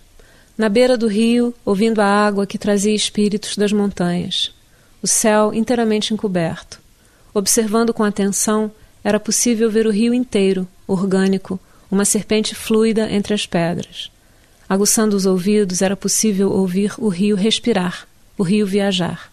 Na 0.58 0.68
beira 0.68 0.98
do 0.98 1.06
rio, 1.06 1.54
ouvindo 1.64 2.00
a 2.00 2.06
água 2.06 2.46
que 2.46 2.58
trazia 2.58 2.94
espíritos 2.94 3.56
das 3.56 3.72
montanhas. 3.72 4.52
O 5.00 5.06
céu 5.06 5.54
inteiramente 5.54 6.12
encoberto. 6.12 6.80
Observando 7.32 7.94
com 7.94 8.02
atenção, 8.02 8.72
era 9.04 9.20
possível 9.20 9.70
ver 9.70 9.86
o 9.86 9.90
rio 9.90 10.12
inteiro, 10.12 10.66
orgânico, 10.86 11.60
uma 11.90 12.04
serpente 12.04 12.54
fluida 12.54 13.10
entre 13.10 13.34
as 13.34 13.46
pedras. 13.46 14.10
Aguçando 14.68 15.16
os 15.16 15.26
ouvidos, 15.26 15.82
era 15.82 15.96
possível 15.96 16.50
ouvir 16.50 16.92
o 16.98 17.08
rio 17.08 17.36
respirar, 17.36 18.06
o 18.38 18.42
rio 18.42 18.66
viajar. 18.66 19.30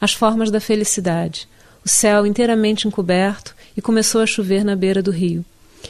As 0.00 0.12
formas 0.12 0.50
da 0.50 0.60
felicidade, 0.60 1.48
o 1.84 1.88
céu 1.88 2.26
inteiramente 2.26 2.86
encoberto 2.86 3.54
e 3.76 3.80
começou 3.80 4.20
a 4.20 4.26
chover 4.26 4.64
na 4.64 4.76
beira 4.76 5.02
do 5.02 5.10
rio. 5.10 5.44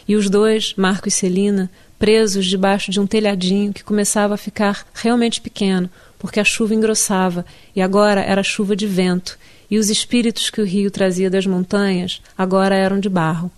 E 0.07 0.15
os 0.15 0.31
dois, 0.31 0.75
Marco 0.77 1.09
e 1.09 1.11
Celina, 1.11 1.71
presos 1.99 2.47
debaixo 2.47 2.91
de 2.91 3.01
um 3.01 3.07
telhadinho 3.07 3.73
que 3.73 3.83
começava 3.83 4.35
a 4.35 4.39
ficar 4.39 4.87
realmente 4.95 5.41
pequeno, 5.41 5.91
porque 6.19 6.39
a 6.39 6.45
chuva 6.45 6.75
engrossava 6.75 7.45
e 7.75 7.83
agora 7.83 8.21
era 8.21 8.43
chuva 8.43 8.77
de 8.77 8.87
vento, 8.87 9.39
e 9.71 9.79
os 9.79 9.91
espíritos 9.91 10.51
que 10.51 10.61
o 10.61 10.65
rio 10.65 10.91
trazia 10.91 11.29
das 11.29 11.47
montanhas 11.47 12.23
agora 12.37 12.75
eram 12.75 13.01
de 13.01 13.09
barro. 13.09 13.51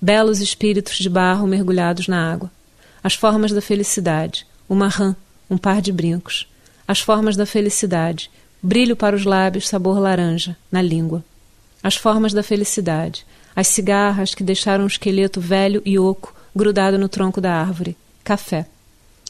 Belos 0.00 0.40
espíritos 0.40 0.96
de 0.98 1.08
barro 1.08 1.46
mergulhados 1.46 2.06
na 2.06 2.30
água. 2.32 2.50
As 3.02 3.14
formas 3.14 3.50
da 3.52 3.60
felicidade, 3.60 4.46
uma 4.68 4.88
rã, 4.88 5.16
um 5.50 5.56
par 5.56 5.80
de 5.80 5.92
brincos, 5.92 6.46
as 6.86 7.00
formas 7.00 7.36
da 7.36 7.46
felicidade, 7.46 8.30
brilho 8.62 8.96
para 8.96 9.16
os 9.16 9.24
lábios, 9.24 9.68
sabor 9.68 9.98
laranja, 9.98 10.56
na 10.70 10.82
língua. 10.82 11.24
As 11.82 11.96
formas 11.96 12.32
da 12.32 12.42
felicidade, 12.42 13.24
as 13.54 13.68
cigarras 13.68 14.34
que 14.34 14.42
deixaram 14.42 14.84
o 14.84 14.88
esqueleto 14.88 15.40
velho 15.40 15.82
e 15.84 15.98
oco 15.98 16.34
grudado 16.54 16.98
no 16.98 17.08
tronco 17.08 17.40
da 17.40 17.52
árvore, 17.52 17.96
café. 18.24 18.66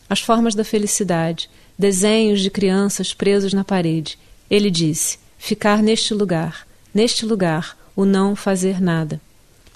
As 0.09 0.21
formas 0.21 0.55
da 0.55 0.65
felicidade, 0.65 1.51
desenhos 1.79 2.41
de 2.41 2.51
crianças 2.51 3.13
presos 3.13 3.53
na 3.53 3.65
parede. 3.65 4.19
Ele 4.51 4.71
disse: 4.71 5.19
ficar 5.39 5.83
neste 5.83 6.15
lugar, 6.15 6.67
neste 6.93 7.27
lugar, 7.27 7.77
o 7.95 8.05
não 8.05 8.35
fazer 8.35 8.81
nada. 8.81 9.21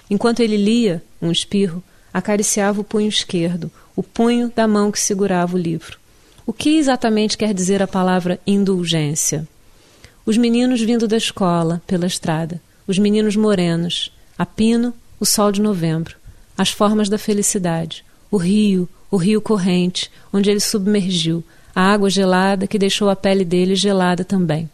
Enquanto 0.09 0.39
ele 0.39 0.57
lia, 0.57 1.03
um 1.21 1.31
espirro, 1.31 1.83
acariciava 2.13 2.79
o 2.79 2.83
punho 2.83 3.09
esquerdo, 3.09 3.71
o 3.95 4.03
punho 4.03 4.51
da 4.55 4.67
mão 4.67 4.91
que 4.91 4.99
segurava 4.99 5.55
o 5.55 5.59
livro. 5.59 5.97
O 6.45 6.53
que 6.53 6.77
exatamente 6.77 7.37
quer 7.37 7.53
dizer 7.53 7.81
a 7.81 7.87
palavra 7.87 8.39
indulgência? 8.45 9.47
Os 10.25 10.37
meninos 10.37 10.81
vindo 10.81 11.07
da 11.07 11.17
escola, 11.17 11.81
pela 11.87 12.05
estrada, 12.05 12.61
os 12.87 12.99
meninos 12.99 13.35
morenos, 13.35 14.11
A 14.37 14.45
pino, 14.45 14.93
o 15.19 15.25
sol 15.25 15.51
de 15.51 15.61
novembro. 15.61 16.15
As 16.57 16.69
formas 16.69 17.07
da 17.07 17.17
felicidade. 17.17 18.03
O 18.29 18.37
rio, 18.37 18.89
o 19.09 19.17
rio 19.17 19.41
corrente, 19.41 20.11
onde 20.33 20.49
ele 20.49 20.59
submergiu. 20.59 21.43
A 21.73 21.81
água 21.93 22.09
gelada 22.09 22.67
que 22.67 22.79
deixou 22.79 23.09
a 23.09 23.15
pele 23.15 23.45
dele 23.45 23.75
gelada 23.75 24.23
também. 24.23 24.69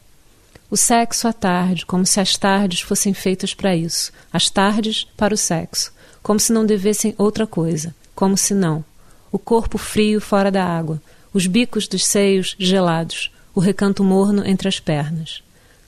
O 0.72 0.77
sexo 0.77 1.27
à 1.27 1.34
tarde, 1.34 1.86
como 1.86 2.05
se 2.05 2.19
as 2.19 2.38
tardes 2.38 2.81
fossem 2.81 3.13
feitas 3.13 3.53
para 3.53 3.75
isso. 3.75 4.12
As 4.31 4.50
tardes 4.50 5.08
para 5.17 5.34
o 5.34 5.38
sexo. 5.38 5.91
Como 6.22 6.40
se 6.40 6.52
não 6.52 6.66
devessem 6.66 7.16
outra 7.18 7.48
coisa. 7.48 7.96
Como 8.16 8.38
se 8.38 8.54
não. 8.54 8.84
O 9.32 9.40
corpo 9.40 9.78
frio 9.78 10.20
fora 10.20 10.52
da 10.52 10.64
água. 10.64 11.02
Os 11.34 11.48
bicos 11.48 11.88
dos 11.88 12.06
seios 12.06 12.56
gelados. 12.60 13.32
O 13.54 13.60
recanto 13.60 14.04
morno 14.04 14.46
entre 14.46 14.68
as 14.68 14.80
pernas. 14.80 15.44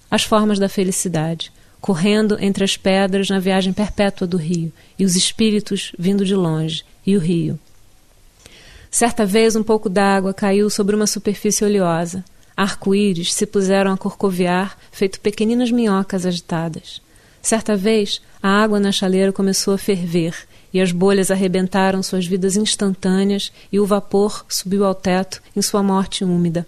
As 0.10 0.24
formas 0.24 0.60
da 0.60 0.70
felicidade 0.70 1.52
correndo 1.82 2.38
entre 2.40 2.64
as 2.64 2.78
pedras 2.78 3.28
na 3.28 3.40
viagem 3.40 3.74
perpétua 3.74 4.28
do 4.28 4.38
rio, 4.38 4.72
e 4.98 5.04
os 5.04 5.16
espíritos 5.16 5.92
vindo 5.98 6.24
de 6.24 6.36
longe, 6.36 6.86
e 7.06 7.18
o 7.18 7.20
rio. 7.20 7.60
Certa 8.92 9.26
vez 9.26 9.56
um 9.56 9.64
pouco 9.64 9.90
d'água 9.90 10.34
caiu 10.34 10.70
sobre 10.70 10.96
uma 10.96 11.08
superfície 11.08 11.66
oleosa. 11.66 12.24
Arco-íris 12.56 13.34
se 13.34 13.48
puseram 13.48 13.92
a 13.92 13.98
corcoviar, 13.98 14.78
feito 14.92 15.20
pequeninas 15.20 15.72
minhocas 15.72 16.26
agitadas. 16.26 17.02
Certa 17.42 17.76
vez, 17.76 18.22
a 18.42 18.50
água 18.50 18.80
na 18.80 18.92
chaleira 18.92 19.32
começou 19.32 19.74
a 19.74 19.78
ferver, 19.78 20.36
e 20.74 20.80
as 20.80 20.92
bolhas 20.92 21.32
arrebentaram 21.32 22.02
suas 22.02 22.26
vidas 22.26 22.56
instantâneas, 22.56 23.52
e 23.72 23.80
o 23.80 23.86
vapor 23.86 24.46
subiu 24.48 24.86
ao 24.86 24.96
teto 24.96 25.42
em 25.56 25.62
sua 25.62 25.82
morte 25.82 26.24
úmida. 26.24 26.66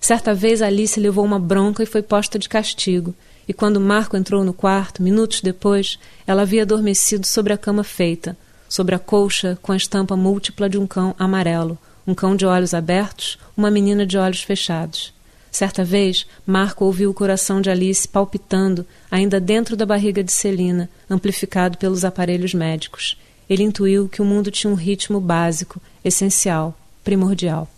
Certa 0.00 0.34
vez 0.34 0.62
Alice 0.62 0.98
levou 1.00 1.24
uma 1.24 1.38
bronca 1.38 1.82
e 1.82 1.86
foi 1.86 2.02
posta 2.02 2.38
de 2.38 2.48
castigo, 2.48 3.14
e 3.48 3.52
quando 3.52 3.80
Marco 3.80 4.16
entrou 4.16 4.44
no 4.44 4.52
quarto, 4.52 5.02
minutos 5.02 5.40
depois, 5.40 5.98
ela 6.26 6.42
havia 6.42 6.62
adormecido 6.62 7.26
sobre 7.26 7.52
a 7.52 7.58
cama 7.58 7.82
feita, 7.82 8.36
sobre 8.68 8.94
a 8.94 8.98
colcha 8.98 9.58
com 9.62 9.72
a 9.72 9.76
estampa 9.76 10.14
múltipla 10.16 10.68
de 10.68 10.76
um 10.76 10.86
cão 10.86 11.14
amarelo, 11.18 11.78
um 12.06 12.14
cão 12.14 12.36
de 12.36 12.44
olhos 12.44 12.74
abertos, 12.74 13.38
uma 13.56 13.70
menina 13.70 14.06
de 14.06 14.18
olhos 14.18 14.42
fechados. 14.42 15.12
Certa 15.58 15.82
vez, 15.82 16.24
Marco 16.46 16.84
ouviu 16.84 17.10
o 17.10 17.12
coração 17.12 17.60
de 17.60 17.68
Alice 17.68 18.06
palpitando, 18.06 18.86
ainda 19.10 19.40
dentro 19.40 19.76
da 19.76 19.84
barriga 19.84 20.22
de 20.22 20.30
Celina, 20.30 20.88
amplificado 21.10 21.76
pelos 21.76 22.04
aparelhos 22.04 22.54
médicos. 22.54 23.18
Ele 23.50 23.64
intuiu 23.64 24.08
que 24.08 24.22
o 24.22 24.24
mundo 24.24 24.52
tinha 24.52 24.72
um 24.72 24.76
ritmo 24.76 25.20
básico, 25.20 25.82
essencial, 26.04 26.78
primordial. 27.02 27.68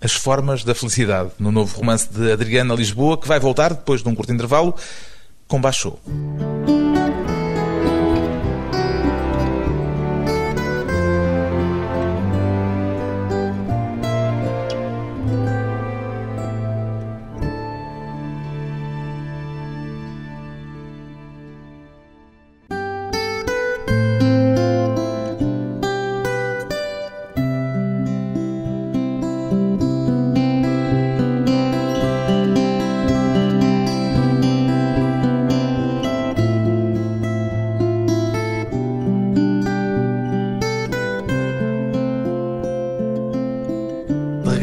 As 0.00 0.14
Formas 0.14 0.64
da 0.64 0.74
Felicidade, 0.74 1.30
no 1.38 1.52
novo 1.52 1.76
romance 1.76 2.12
de 2.12 2.32
Adriana 2.32 2.74
Lisboa, 2.74 3.16
que 3.16 3.28
vai 3.28 3.38
voltar 3.38 3.72
depois 3.72 4.02
de 4.02 4.08
um 4.08 4.16
curto 4.16 4.32
intervalo 4.32 4.74
combaixou. 5.46 6.00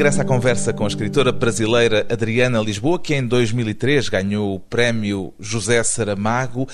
Regressa 0.05 0.21
à 0.21 0.25
conversa 0.25 0.71
com 0.71 0.83
a 0.83 0.87
escritora 0.87 1.31
brasileira 1.31 2.05
Adriana 2.07 2.61
Lisboa, 2.61 2.99
que 2.99 3.15
em 3.15 3.25
2003 3.25 4.07
ganhou 4.07 4.53
o 4.53 4.59
prémio 4.59 5.33
José 5.39 5.81
Saramago. 5.81 6.67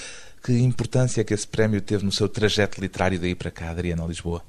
Que 0.43 0.51
importância 0.59 1.23
que 1.23 1.33
esse 1.33 1.47
prémio 1.47 1.79
teve 1.79 2.03
no 2.03 2.11
seu 2.11 2.27
trajeto 2.27 2.81
literário 2.81 3.17
daí 3.17 3.33
para 3.33 3.49
cá, 3.49 3.69
Adriana 3.69 4.05
Lisboa? 4.05 4.43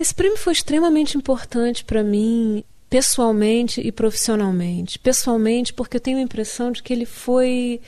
Esse 0.00 0.12
prêmio 0.12 0.36
foi 0.36 0.52
extremamente 0.52 1.16
importante 1.16 1.84
para 1.84 2.02
mim, 2.02 2.64
pessoalmente 2.90 3.80
e 3.80 3.92
profissionalmente. 3.92 4.98
Pessoalmente, 4.98 5.72
porque 5.72 5.98
eu 5.98 6.00
tenho 6.00 6.18
a 6.18 6.22
impressão 6.22 6.72
de 6.72 6.82
que 6.82 6.92
ele 6.92 7.06
foi 7.06 7.80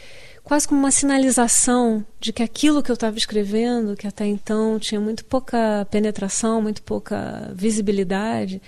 quase 0.44 0.68
como 0.68 0.78
uma 0.78 0.92
sinalização 0.92 2.06
de 2.20 2.32
que 2.32 2.44
aquilo 2.44 2.84
que 2.84 2.90
eu 2.92 2.94
estava 2.94 3.18
escrevendo, 3.18 3.96
que 3.96 4.06
até 4.06 4.26
então 4.26 4.78
tinha 4.78 5.00
muito 5.00 5.24
pouca 5.24 5.84
penetração, 5.90 6.62
muito 6.62 6.84
pouca 6.84 7.50
visibilidade, 7.52 8.62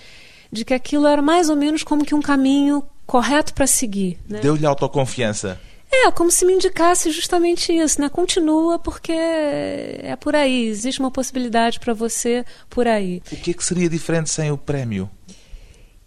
de 0.51 0.65
que 0.65 0.73
aquilo 0.73 1.07
era 1.07 1.21
mais 1.21 1.49
ou 1.49 1.55
menos 1.55 1.83
como 1.83 2.05
que 2.05 2.13
um 2.13 2.21
caminho 2.21 2.83
correto 3.05 3.53
para 3.53 3.67
seguir. 3.67 4.17
Né? 4.27 4.39
Deu-lhe 4.39 4.65
autoconfiança. 4.65 5.59
É, 5.91 6.09
como 6.11 6.31
se 6.31 6.45
me 6.45 6.53
indicasse 6.53 7.11
justamente 7.11 7.73
isso, 7.73 7.99
né? 7.99 8.07
Continua 8.07 8.79
porque 8.79 9.11
é 9.11 10.15
por 10.19 10.33
aí, 10.35 10.67
existe 10.67 11.01
uma 11.01 11.11
possibilidade 11.11 11.81
para 11.81 11.93
você 11.93 12.45
por 12.69 12.87
aí. 12.87 13.21
O 13.29 13.35
que, 13.35 13.51
é 13.51 13.53
que 13.53 13.63
seria 13.63 13.89
diferente 13.89 14.29
sem 14.29 14.49
o 14.51 14.57
prémio? 14.57 15.09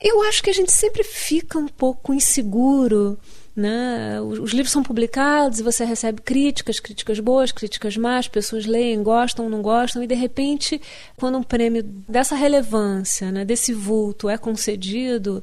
Eu 0.00 0.22
acho 0.22 0.42
que 0.42 0.48
a 0.48 0.54
gente 0.54 0.72
sempre 0.72 1.04
fica 1.04 1.58
um 1.58 1.68
pouco 1.68 2.14
inseguro 2.14 3.18
né? 3.56 4.20
Os 4.20 4.50
livros 4.50 4.72
são 4.72 4.82
publicados 4.82 5.60
e 5.60 5.62
você 5.62 5.84
recebe 5.84 6.20
críticas, 6.20 6.80
críticas 6.80 7.20
boas, 7.20 7.52
críticas 7.52 7.96
más, 7.96 8.26
pessoas 8.26 8.66
leem, 8.66 9.02
gostam, 9.02 9.48
não 9.48 9.62
gostam, 9.62 10.02
e 10.02 10.06
de 10.06 10.14
repente, 10.14 10.80
quando 11.16 11.38
um 11.38 11.42
prêmio 11.42 11.82
dessa 12.08 12.34
relevância, 12.34 13.30
né, 13.30 13.44
desse 13.44 13.72
vulto 13.72 14.28
é 14.28 14.36
concedido, 14.36 15.42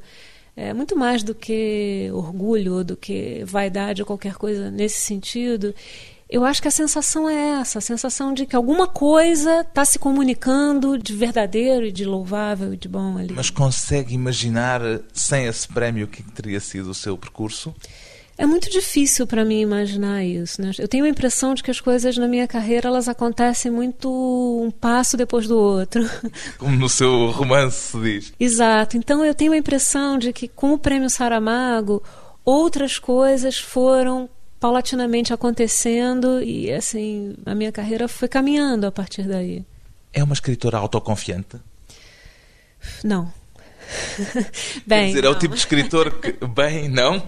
é 0.55 0.73
muito 0.73 0.97
mais 0.97 1.23
do 1.23 1.33
que 1.33 2.09
orgulho, 2.13 2.83
do 2.83 2.97
que 2.97 3.43
vaidade 3.45 4.01
ou 4.01 4.05
qualquer 4.05 4.35
coisa 4.35 4.69
nesse 4.69 4.99
sentido. 4.99 5.73
Eu 6.29 6.45
acho 6.45 6.61
que 6.61 6.67
a 6.67 6.71
sensação 6.71 7.29
é 7.29 7.59
essa, 7.59 7.79
a 7.79 7.81
sensação 7.81 8.33
de 8.33 8.45
que 8.45 8.55
alguma 8.55 8.87
coisa 8.87 9.61
está 9.61 9.83
se 9.83 9.99
comunicando 9.99 10.97
de 10.97 11.13
verdadeiro 11.13 11.85
e 11.85 11.91
de 11.91 12.05
louvável 12.05 12.73
e 12.73 12.77
de 12.77 12.87
bom 12.87 13.17
ali. 13.17 13.33
Mas 13.33 13.49
consegue 13.49 14.13
imaginar, 14.13 14.81
sem 15.13 15.45
esse 15.45 15.67
prémio, 15.67 16.05
o 16.05 16.07
que 16.07 16.23
teria 16.23 16.61
sido 16.61 16.91
o 16.91 16.93
seu 16.93 17.17
percurso? 17.17 17.75
É 18.41 18.45
muito 18.47 18.71
difícil 18.71 19.27
para 19.27 19.45
mim 19.45 19.61
imaginar 19.61 20.23
isso. 20.25 20.59
Né? 20.59 20.71
Eu 20.79 20.87
tenho 20.87 21.05
a 21.05 21.07
impressão 21.07 21.53
de 21.53 21.61
que 21.61 21.69
as 21.69 21.79
coisas 21.79 22.17
na 22.17 22.27
minha 22.27 22.47
carreira 22.47 22.87
elas 22.89 23.07
acontecem 23.07 23.71
muito 23.71 24.09
um 24.09 24.71
passo 24.71 25.15
depois 25.15 25.47
do 25.47 25.55
outro. 25.55 26.01
Como 26.57 26.75
no 26.75 26.89
seu 26.89 27.29
romance 27.29 27.91
se 27.91 27.99
diz. 27.99 28.33
Exato. 28.39 28.97
Então 28.97 29.23
eu 29.23 29.35
tenho 29.35 29.53
a 29.53 29.57
impressão 29.57 30.17
de 30.17 30.33
que 30.33 30.47
com 30.47 30.73
o 30.73 30.79
Prêmio 30.79 31.07
Saramago 31.07 32.01
outras 32.43 32.97
coisas 32.97 33.59
foram 33.59 34.27
paulatinamente 34.59 35.31
acontecendo 35.31 36.41
e 36.41 36.71
assim 36.71 37.35
a 37.45 37.53
minha 37.53 37.71
carreira 37.71 38.07
foi 38.07 38.27
caminhando 38.27 38.87
a 38.87 38.91
partir 38.91 39.27
daí. 39.27 39.63
É 40.11 40.23
uma 40.23 40.33
escritora 40.33 40.79
autoconfiante? 40.79 41.57
Não. 43.03 43.31
bem, 44.85 44.99
Quer 44.99 45.07
dizer, 45.07 45.21
não. 45.23 45.29
é 45.31 45.33
o 45.33 45.39
tipo 45.39 45.53
de 45.53 45.59
escritor 45.59 46.11
que. 46.19 46.31
Bem, 46.47 46.89
não? 46.89 47.21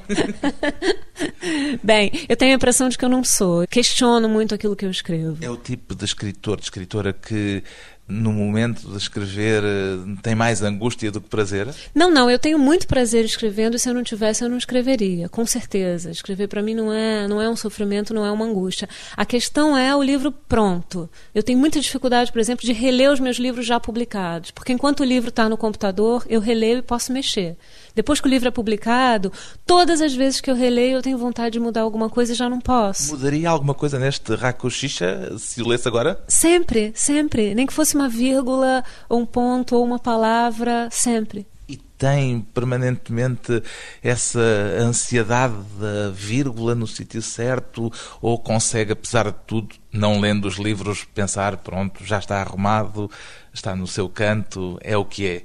bem, 1.84 2.12
eu 2.28 2.36
tenho 2.36 2.52
a 2.52 2.56
impressão 2.56 2.90
de 2.90 2.98
que 2.98 3.06
eu 3.06 3.10
não 3.10 3.24
sou. 3.24 3.66
questiono 3.68 4.28
muito 4.28 4.54
aquilo 4.54 4.76
que 4.76 4.86
eu 4.86 4.92
escrevo. 4.92 5.38
É 5.42 5.50
o 5.50 5.58
tipo 5.58 5.96
de 5.96 6.06
escritor, 6.06 6.58
de 6.58 6.64
escritora 6.64 7.14
que 7.14 7.64
no 8.08 8.34
momento 8.34 8.90
de 8.90 8.98
escrever 8.98 9.64
eh, 9.64 10.16
tem 10.22 10.36
mais 10.36 10.62
angústia 10.62 11.12
do 11.12 11.22
que 11.22 11.30
prazer? 11.30 11.68
Não, 11.96 12.12
não, 12.12 12.30
eu 12.30 12.38
tenho 12.38 12.60
muito 12.60 12.88
prazer 12.88 13.24
escrevendo 13.24 13.80
se 13.80 13.90
eu 13.90 13.94
não 13.94 14.04
tivesse 14.04 14.44
eu 14.44 14.50
não 14.50 14.58
escreveria, 14.58 15.30
com 15.30 15.46
certeza. 15.46 16.12
Escrever 16.12 16.48
para 16.48 16.62
mim 16.62 16.74
não 16.74 16.92
é, 16.92 17.28
não 17.28 17.42
é 17.42 17.50
um 17.50 17.56
sofrimento, 17.56 18.14
não 18.14 18.26
é 18.26 18.32
uma 18.32 18.46
angústia. 18.46 18.90
A 19.16 19.26
questão 19.26 19.78
é 19.78 19.96
o 19.96 20.04
livro 20.04 20.32
pronto. 20.32 21.10
Eu 21.34 21.42
tenho 21.42 21.58
muita 21.58 21.80
dificuldade, 21.80 22.32
por 22.32 22.40
exemplo, 22.40 22.66
de 22.66 22.74
reler 22.74 23.12
os 23.12 23.20
meus 23.20 23.38
livros 23.38 23.66
já 23.66 23.80
publicados, 23.80 24.52
porque 24.52 24.74
enquanto 24.74 25.00
o 25.00 25.06
livro 25.06 25.30
está 25.30 25.48
no 25.48 25.58
computador, 25.58 26.26
eu 26.28 26.42
releio 26.42 26.80
e 26.80 26.82
posso 26.82 27.14
mexer. 27.14 27.58
Depois 27.96 28.20
que 28.20 28.28
o 28.28 28.30
livro 28.30 28.48
é 28.48 28.52
publicado, 28.52 29.32
todas 29.66 30.02
as 30.02 30.14
vezes 30.14 30.42
que 30.42 30.50
eu 30.50 30.56
releio, 30.56 30.98
eu 30.98 31.02
tenho 31.02 31.18
vontade 31.18 31.54
de 31.54 31.60
mudar 31.60 31.82
alguma 31.82 32.10
coisa 32.10 32.34
e 32.34 32.36
já 32.36 32.50
não 32.50 32.60
posso. 32.60 33.12
Mudaria 33.12 33.50
alguma 33.50 33.74
coisa 33.74 34.00
neste 34.00 34.36
Rakushisha 34.36 35.38
se 35.38 35.62
o 35.62 35.68
lesse 35.68 35.88
agora? 35.88 36.20
Sempre, 36.28 36.92
sempre. 36.96 37.54
Nem 37.54 37.68
que 37.68 37.74
fosse 37.74 37.96
uma 37.96 38.10
vírgula, 38.10 38.84
ou 39.08 39.20
um 39.20 39.26
ponto, 39.26 39.76
ou 39.76 39.84
uma 39.84 40.00
palavra, 40.00 40.90
sempre. 40.92 41.46
E 41.68 41.78
tem 41.78 42.42
permanentemente 42.42 43.64
essa 44.02 44.42
ansiedade 44.80 45.56
da 45.80 46.10
vírgula 46.12 46.76
no 46.76 46.86
sítio 46.86 47.22
certo, 47.22 47.92
ou 48.22 48.38
consegue, 48.38 48.92
apesar 48.92 49.26
de 49.28 49.38
tudo, 49.48 49.76
não 49.92 50.20
lendo 50.20 50.46
os 50.46 50.56
livros, 50.56 51.06
pensar: 51.06 51.58
pronto, 51.58 52.04
já 52.04 52.20
está 52.20 52.42
arrumado, 52.42 53.10
está 53.54 53.76
no 53.76 53.88
seu 53.88 54.10
canto, 54.10 54.78
é 54.82 54.98
o 54.98 55.06
que 55.06 55.28
é? 55.28 55.44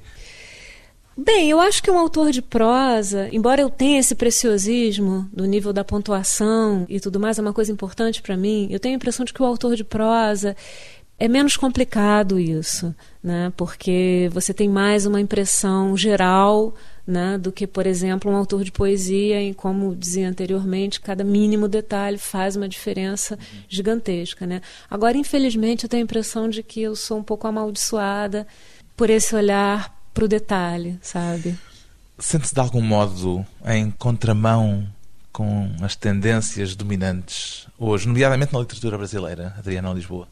Bem, 1.21 1.49
eu 1.49 1.59
acho 1.59 1.83
que 1.83 1.91
um 1.91 1.99
autor 1.99 2.31
de 2.31 2.41
prosa, 2.41 3.27
embora 3.33 3.59
eu 3.59 3.69
tenha 3.69 3.99
esse 3.99 4.15
preciosismo 4.15 5.27
do 5.33 5.43
nível 5.45 5.73
da 5.73 5.83
pontuação 5.83 6.85
e 6.87 6.97
tudo 6.97 7.19
mais, 7.19 7.37
é 7.37 7.41
uma 7.41 7.51
coisa 7.51 7.73
importante 7.73 8.21
para 8.21 8.37
mim, 8.37 8.69
eu 8.71 8.79
tenho 8.79 8.95
a 8.95 8.95
impressão 8.95 9.25
de 9.25 9.33
que 9.33 9.41
o 9.41 9.45
autor 9.45 9.75
de 9.75 9.83
prosa 9.83 10.55
é 11.19 11.27
menos 11.27 11.57
complicado 11.57 12.39
isso, 12.39 12.95
né? 13.21 13.51
Porque 13.57 14.29
você 14.31 14.53
tem 14.53 14.69
mais 14.69 15.05
uma 15.05 15.19
impressão 15.19 15.97
geral 15.97 16.73
né, 17.05 17.37
do 17.37 17.51
que, 17.51 17.67
por 17.67 17.85
exemplo, 17.85 18.31
um 18.31 18.35
autor 18.37 18.63
de 18.63 18.71
poesia, 18.71 19.41
em 19.41 19.51
como 19.51 19.93
dizia 19.97 20.29
anteriormente, 20.29 21.01
cada 21.01 21.25
mínimo 21.25 21.67
detalhe 21.67 22.17
faz 22.17 22.55
uma 22.55 22.69
diferença 22.69 23.37
gigantesca. 23.67 24.47
Né? 24.47 24.61
Agora, 24.89 25.17
infelizmente, 25.17 25.83
eu 25.83 25.89
tenho 25.89 26.03
a 26.03 26.05
impressão 26.05 26.47
de 26.47 26.63
que 26.63 26.81
eu 26.81 26.95
sou 26.95 27.17
um 27.17 27.23
pouco 27.23 27.45
amaldiçoada 27.45 28.47
por 28.95 29.09
esse 29.09 29.35
olhar 29.35 29.98
para 30.13 30.25
o 30.25 30.27
detalhe, 30.27 30.99
sabe? 31.01 31.57
Sente-se 32.17 32.53
de 32.53 32.59
algum 32.59 32.81
modo 32.81 33.45
em 33.65 33.91
contramão 33.91 34.87
com 35.31 35.71
as 35.81 35.95
tendências 35.95 36.75
dominantes 36.75 37.67
hoje, 37.77 38.07
nomeadamente 38.07 38.53
na 38.53 38.59
literatura 38.59 38.97
brasileira, 38.97 39.53
Adriana 39.57 39.93
Lisboa? 39.93 40.27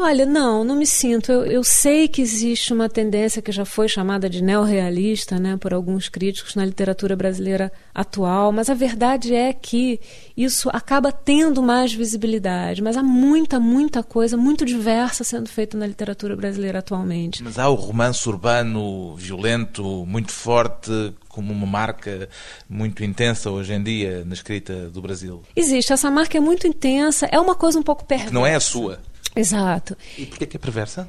Olha, 0.00 0.24
não, 0.24 0.62
não 0.62 0.76
me 0.76 0.86
sinto. 0.86 1.32
Eu, 1.32 1.44
eu, 1.44 1.64
sei 1.64 2.06
que 2.06 2.22
existe 2.22 2.72
uma 2.72 2.88
tendência 2.88 3.42
que 3.42 3.50
já 3.50 3.64
foi 3.64 3.88
chamada 3.88 4.30
de 4.30 4.40
neorrealista, 4.40 5.40
né, 5.40 5.56
por 5.56 5.74
alguns 5.74 6.08
críticos 6.08 6.54
na 6.54 6.64
literatura 6.64 7.16
brasileira 7.16 7.72
atual, 7.92 8.52
mas 8.52 8.70
a 8.70 8.74
verdade 8.74 9.34
é 9.34 9.52
que 9.52 9.98
isso 10.36 10.70
acaba 10.72 11.10
tendo 11.10 11.60
mais 11.60 11.92
visibilidade. 11.92 12.80
Mas 12.80 12.96
há 12.96 13.02
muita, 13.02 13.58
muita 13.58 14.04
coisa 14.04 14.36
muito 14.36 14.64
diversa 14.64 15.24
sendo 15.24 15.48
feita 15.48 15.76
na 15.76 15.84
literatura 15.84 16.36
brasileira 16.36 16.78
atualmente. 16.78 17.42
Mas 17.42 17.58
há 17.58 17.68
o 17.68 17.74
romance 17.74 18.28
urbano, 18.28 19.16
violento, 19.16 20.06
muito 20.06 20.30
forte, 20.30 21.12
como 21.28 21.52
uma 21.52 21.66
marca 21.66 22.28
muito 22.70 23.02
intensa 23.02 23.50
hoje 23.50 23.72
em 23.72 23.82
dia 23.82 24.24
na 24.24 24.34
escrita 24.34 24.88
do 24.90 25.02
Brasil. 25.02 25.42
Existe, 25.56 25.92
essa 25.92 26.08
marca 26.08 26.38
é 26.38 26.40
muito 26.40 26.68
intensa, 26.68 27.26
é 27.32 27.40
uma 27.40 27.56
coisa 27.56 27.80
um 27.80 27.82
pouco 27.82 28.04
perversa. 28.04 28.30
Que 28.30 28.34
não 28.34 28.46
é 28.46 28.54
a 28.54 28.60
sua. 28.60 29.00
Exato. 29.34 29.96
E 30.16 30.26
por 30.26 30.38
que 30.38 30.56
é 30.56 30.60
perversa? 30.60 31.08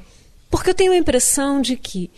Porque 0.50 0.70
eu 0.70 0.74
tenho 0.74 0.92
a 0.92 0.96
impressão 0.96 1.60
de 1.60 1.76
que 1.76 2.10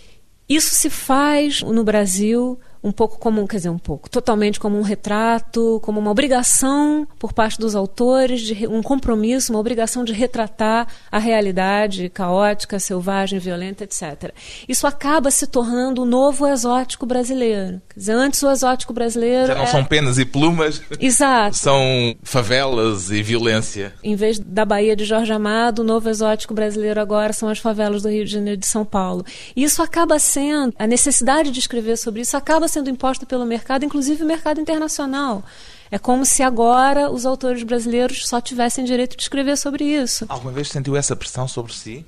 isso 0.48 0.74
se 0.74 0.90
faz 0.90 1.62
no 1.62 1.84
Brasil 1.84 2.58
um 2.82 2.90
pouco 2.90 3.18
como, 3.18 3.46
quer 3.46 3.56
dizer, 3.56 3.68
um 3.68 3.78
pouco, 3.78 4.10
totalmente 4.10 4.58
como 4.58 4.78
um 4.78 4.82
retrato, 4.82 5.80
como 5.82 6.00
uma 6.00 6.10
obrigação 6.10 7.06
por 7.18 7.32
parte 7.32 7.58
dos 7.58 7.76
autores, 7.76 8.40
de 8.40 8.66
um 8.66 8.82
compromisso, 8.82 9.52
uma 9.52 9.60
obrigação 9.60 10.04
de 10.04 10.12
retratar 10.12 10.88
a 11.10 11.18
realidade 11.18 12.08
caótica, 12.08 12.78
selvagem, 12.78 13.38
violenta, 13.38 13.84
etc. 13.84 14.32
Isso 14.68 14.86
acaba 14.86 15.30
se 15.30 15.46
tornando 15.46 16.02
o 16.02 16.06
novo 16.06 16.46
exótico 16.46 17.06
brasileiro. 17.06 17.80
Quer 17.88 18.00
dizer, 18.00 18.12
antes 18.12 18.42
o 18.42 18.50
exótico 18.50 18.92
brasileiro. 18.92 19.46
Já 19.46 19.54
não 19.54 19.66
são 19.66 19.84
penas 19.84 20.18
e 20.18 20.24
plumas. 20.24 20.82
Exato. 20.98 21.56
São 21.62 22.16
favelas 22.22 23.10
e 23.10 23.22
violência. 23.22 23.94
Em 24.02 24.16
vez 24.16 24.38
da 24.38 24.64
Bahia 24.64 24.96
de 24.96 25.04
Jorge 25.04 25.32
Amado, 25.32 25.80
o 25.80 25.84
novo 25.84 26.08
exótico 26.08 26.52
brasileiro 26.54 27.00
agora 27.00 27.32
são 27.32 27.48
as 27.48 27.58
favelas 27.58 28.02
do 28.02 28.08
Rio 28.08 28.24
de 28.24 28.32
Janeiro 28.32 28.58
e 28.58 28.60
de 28.60 28.66
São 28.66 28.84
Paulo. 28.84 29.24
E 29.54 29.62
isso 29.62 29.82
acaba 29.82 30.18
sendo, 30.18 30.74
a 30.78 30.86
necessidade 30.86 31.50
de 31.50 31.60
escrever 31.60 31.96
sobre 31.96 32.22
isso 32.22 32.36
acaba 32.36 32.66
sendo 32.72 32.90
imposta 32.90 33.26
pelo 33.26 33.44
mercado, 33.44 33.84
inclusive 33.84 34.24
o 34.24 34.26
mercado 34.26 34.60
internacional. 34.60 35.44
É 35.90 35.98
como 35.98 36.24
se 36.24 36.42
agora 36.42 37.10
os 37.10 37.26
autores 37.26 37.62
brasileiros 37.62 38.26
só 38.26 38.40
tivessem 38.40 38.84
direito 38.84 39.16
de 39.16 39.22
escrever 39.22 39.56
sobre 39.56 39.84
isso. 39.84 40.24
Alguma 40.28 40.52
vez 40.52 40.68
sentiu 40.68 40.96
essa 40.96 41.14
pressão 41.14 41.46
sobre 41.46 41.72
si? 41.72 42.04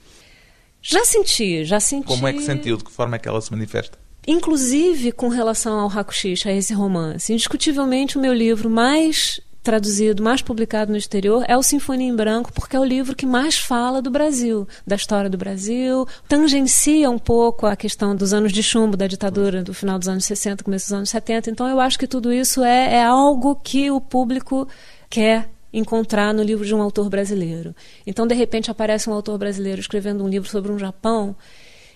Já 0.81 1.05
senti, 1.05 1.65
já 1.65 1.81
senti. 1.81 2.07
Como 2.07 2.27
é 2.27 2.33
que 2.33 2.43
sentiu? 2.43 2.77
De 2.77 2.85
que 2.85 2.91
forma 2.91 3.17
é 3.17 3.19
que 3.19 3.29
ela 3.29 3.41
se 3.41 3.51
manifesta? 3.51 3.99
Inclusive 4.27 5.13
com 5.13 5.29
relação 5.29 5.79
ao 5.79 5.89
Hakushish, 5.89 6.47
a 6.47 6.53
esse 6.53 6.73
romance. 6.73 7.33
Indiscutivelmente 7.33 8.17
o 8.17 8.21
meu 8.21 8.33
livro 8.33 8.71
mais 8.71 9.41
traduzido, 9.65 10.23
mais 10.23 10.43
publicado 10.43 10.93
no 10.93 10.99
exterior, 10.99 11.45
é 11.49 11.57
o 11.57 11.63
Sinfonia 11.63 12.07
em 12.07 12.15
Branco, 12.15 12.53
porque 12.53 12.77
é 12.77 12.81
o 12.81 12.85
livro 12.85 13.17
que 13.17 13.25
mais 13.25 13.57
fala 13.57 14.03
do 14.03 14.11
Brasil, 14.11 14.69
da 14.87 14.95
história 14.95 15.31
do 15.31 15.39
Brasil, 15.39 16.07
tangencia 16.29 17.11
um 17.11 17.19
pouco 17.19 17.67
a 17.67 17.75
questão 17.75 18.15
dos 18.15 18.35
anos 18.35 18.53
de 18.53 18.63
chumbo, 18.63 18.97
da 18.97 19.07
ditadura 19.07 19.63
do 19.63 19.73
final 19.73 19.99
dos 19.99 20.07
anos 20.07 20.27
60, 20.27 20.63
começo 20.63 20.87
dos 20.87 20.93
anos 20.93 21.11
70. 21.11 21.51
Então 21.51 21.67
eu 21.67 21.81
acho 21.81 21.99
que 21.99 22.07
tudo 22.07 22.33
isso 22.33 22.63
é, 22.63 22.97
é 22.97 23.05
algo 23.05 23.57
que 23.57 23.91
o 23.91 24.01
público 24.01 24.69
quer 25.09 25.49
encontrar 25.73 26.33
no 26.33 26.43
livro 26.43 26.65
de 26.65 26.75
um 26.75 26.83
autor 26.83 27.09
brasileiro. 27.09 27.75
Então, 28.07 28.27
de 28.27 28.35
repente, 28.35 28.71
aparece 28.71 29.11
um 29.11 29.13
autor 29.13 29.39
brasileiro 29.39 29.81
escrevendo 29.81 30.23
um 30.23 30.29
livro 30.29 30.49
sobre 30.49 30.71
um 30.71 30.79
Japão. 30.79 31.35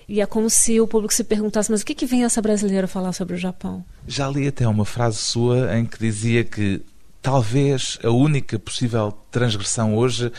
E 0.08 0.20
é 0.20 0.26
como 0.26 0.48
se 0.48 0.80
o 0.80 0.88
público 0.88 1.12
se 1.12 1.22
perguntasse: 1.22 1.70
mas 1.70 1.82
o 1.82 1.86
que, 1.86 1.94
que 1.94 2.06
vem 2.06 2.24
essa 2.24 2.40
brasileira 2.40 2.88
falar 2.88 3.12
sobre 3.12 3.34
o 3.34 3.38
Japão? 3.38 3.84
Já 4.06 4.26
li 4.28 4.48
até 4.48 4.66
uma 4.66 4.86
frase 4.86 5.18
sua 5.18 5.78
em 5.78 5.84
que 5.84 5.98
dizia 5.98 6.42
que 6.42 6.82
talvez 7.22 7.98
a 8.02 8.10
única 8.10 8.58
possível 8.58 9.12
transgressão 9.30 9.96
hoje 9.96 10.32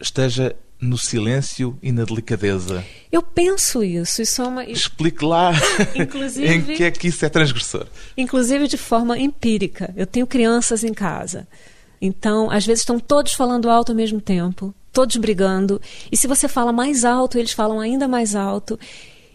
esteja 0.00 0.54
no 0.80 0.96
silêncio 0.96 1.76
e 1.82 1.90
na 1.90 2.04
delicadeza. 2.04 2.84
Eu 3.10 3.22
penso 3.22 3.82
isso. 3.82 4.22
isso 4.22 4.42
é 4.42 4.46
uma... 4.46 4.64
Explique 4.64 5.24
lá 5.24 5.52
em 5.94 6.62
que 6.62 6.84
é 6.84 6.90
que 6.90 7.08
isso 7.08 7.24
é 7.24 7.28
transgressor. 7.28 7.86
Inclusive 8.16 8.68
de 8.68 8.76
forma 8.76 9.18
empírica. 9.18 9.92
Eu 9.96 10.06
tenho 10.06 10.26
crianças 10.26 10.84
em 10.84 10.94
casa. 10.94 11.48
Então, 12.00 12.48
às 12.50 12.64
vezes 12.64 12.82
estão 12.82 13.00
todos 13.00 13.32
falando 13.32 13.68
alto 13.68 13.90
ao 13.90 13.96
mesmo 13.96 14.20
tempo, 14.20 14.72
todos 14.92 15.16
brigando. 15.16 15.80
E 16.12 16.16
se 16.16 16.28
você 16.28 16.46
fala 16.46 16.72
mais 16.72 17.04
alto, 17.04 17.38
eles 17.38 17.52
falam 17.52 17.80
ainda 17.80 18.06
mais 18.06 18.36
alto. 18.36 18.78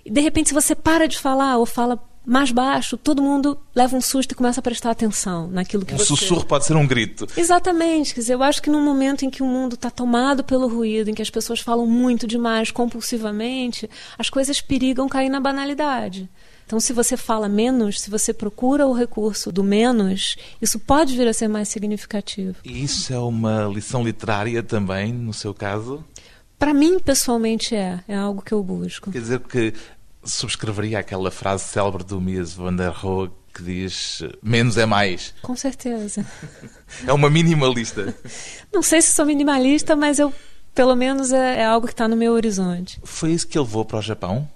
E 0.06 0.10
de 0.10 0.22
repente, 0.22 0.50
se 0.50 0.54
você 0.54 0.74
para 0.74 1.08
de 1.08 1.20
falar 1.20 1.58
ou 1.58 1.66
fala 1.66 2.00
mais 2.26 2.52
baixo, 2.52 2.98
todo 2.98 3.22
mundo 3.22 3.58
leva 3.76 3.96
um 3.96 4.02
susto 4.02 4.32
e 4.32 4.36
começa 4.36 4.60
a 4.60 4.64
prestar 4.64 4.92
atenção 4.92 5.48
naquilo 5.48 5.86
que 5.86 5.94
um 5.94 5.98
você... 5.98 6.06
sussurro 6.06 6.46
pode 6.46 6.66
ser 6.66 6.76
um 6.76 6.88
grito. 6.88 7.28
Exatamente. 7.36 8.14
Quer 8.14 8.22
dizer, 8.22 8.34
eu 8.34 8.44
acho 8.44 8.62
que 8.62 8.70
num 8.70 8.84
momento 8.84 9.26
em 9.26 9.30
que 9.30 9.44
o 9.44 9.46
mundo 9.46 9.76
está 9.76 9.90
tomado 9.90 10.44
pelo 10.44 10.68
ruído, 10.68 11.10
em 11.10 11.14
que 11.14 11.22
as 11.22 11.30
pessoas 11.30 11.60
falam 11.60 11.86
muito 11.86 12.26
demais, 12.26 12.72
compulsivamente, 12.72 13.90
as 14.18 14.30
coisas 14.30 14.62
perigam 14.62 15.10
cair 15.10 15.30
na 15.30 15.40
banalidade. 15.40 16.30
Então, 16.66 16.80
se 16.80 16.94
você 16.94 17.18
fala 17.18 17.50
menos, 17.50 18.00
se 18.00 18.10
você 18.10 18.34
procura 18.34 18.88
o 18.88 18.94
recurso 18.94 19.52
do 19.52 19.64
menos, 19.64 20.38
isso 20.62 20.80
pode 20.80 21.16
vir 21.16 21.28
a 21.28 21.34
ser 21.34 21.48
mais 21.50 21.68
significativo. 21.68 22.56
E 22.64 22.84
isso 22.84 23.14
é 23.14 23.20
uma 23.20 23.66
lição 23.66 24.04
literária 24.04 24.64
também, 24.64 25.12
no 25.12 25.34
seu 25.34 25.54
caso? 25.54 26.04
Para 26.58 26.74
mim, 26.74 26.98
pessoalmente, 26.98 27.76
é. 27.76 28.02
É 28.08 28.16
algo 28.16 28.42
que 28.42 28.54
eu 28.54 28.64
busco. 28.64 29.12
Quer 29.12 29.20
dizer 29.20 29.40
que 29.42 29.74
subscreveria 30.24 31.00
aquela 31.00 31.32
frase 31.32 31.66
célebre 31.66 32.04
do 32.04 32.20
Mies 32.20 32.54
van 32.54 32.76
der 32.76 32.92
Rohe 32.92 33.32
que 33.54 33.62
diz 33.62 34.24
menos 34.42 34.78
é 34.78 34.86
mais. 34.86 35.34
Com 35.42 35.56
certeza. 35.56 36.26
É 37.08 37.12
uma 37.12 37.28
minimalista. 37.28 38.16
Não 38.72 38.84
sei 38.84 39.02
se 39.02 39.14
sou 39.14 39.26
minimalista, 39.26 39.96
mas 39.96 40.20
eu, 40.20 40.32
pelo 40.76 40.96
menos, 40.96 41.32
é, 41.32 41.62
é 41.62 41.66
algo 41.66 41.88
que 41.88 41.94
está 41.94 42.08
no 42.08 42.16
meu 42.16 42.34
horizonte. 42.34 43.00
Foi 43.04 43.32
isso 43.32 43.48
que 43.48 43.58
levou 43.58 43.84
para 43.84 43.98
o 43.98 44.02
Japão? 44.02 44.48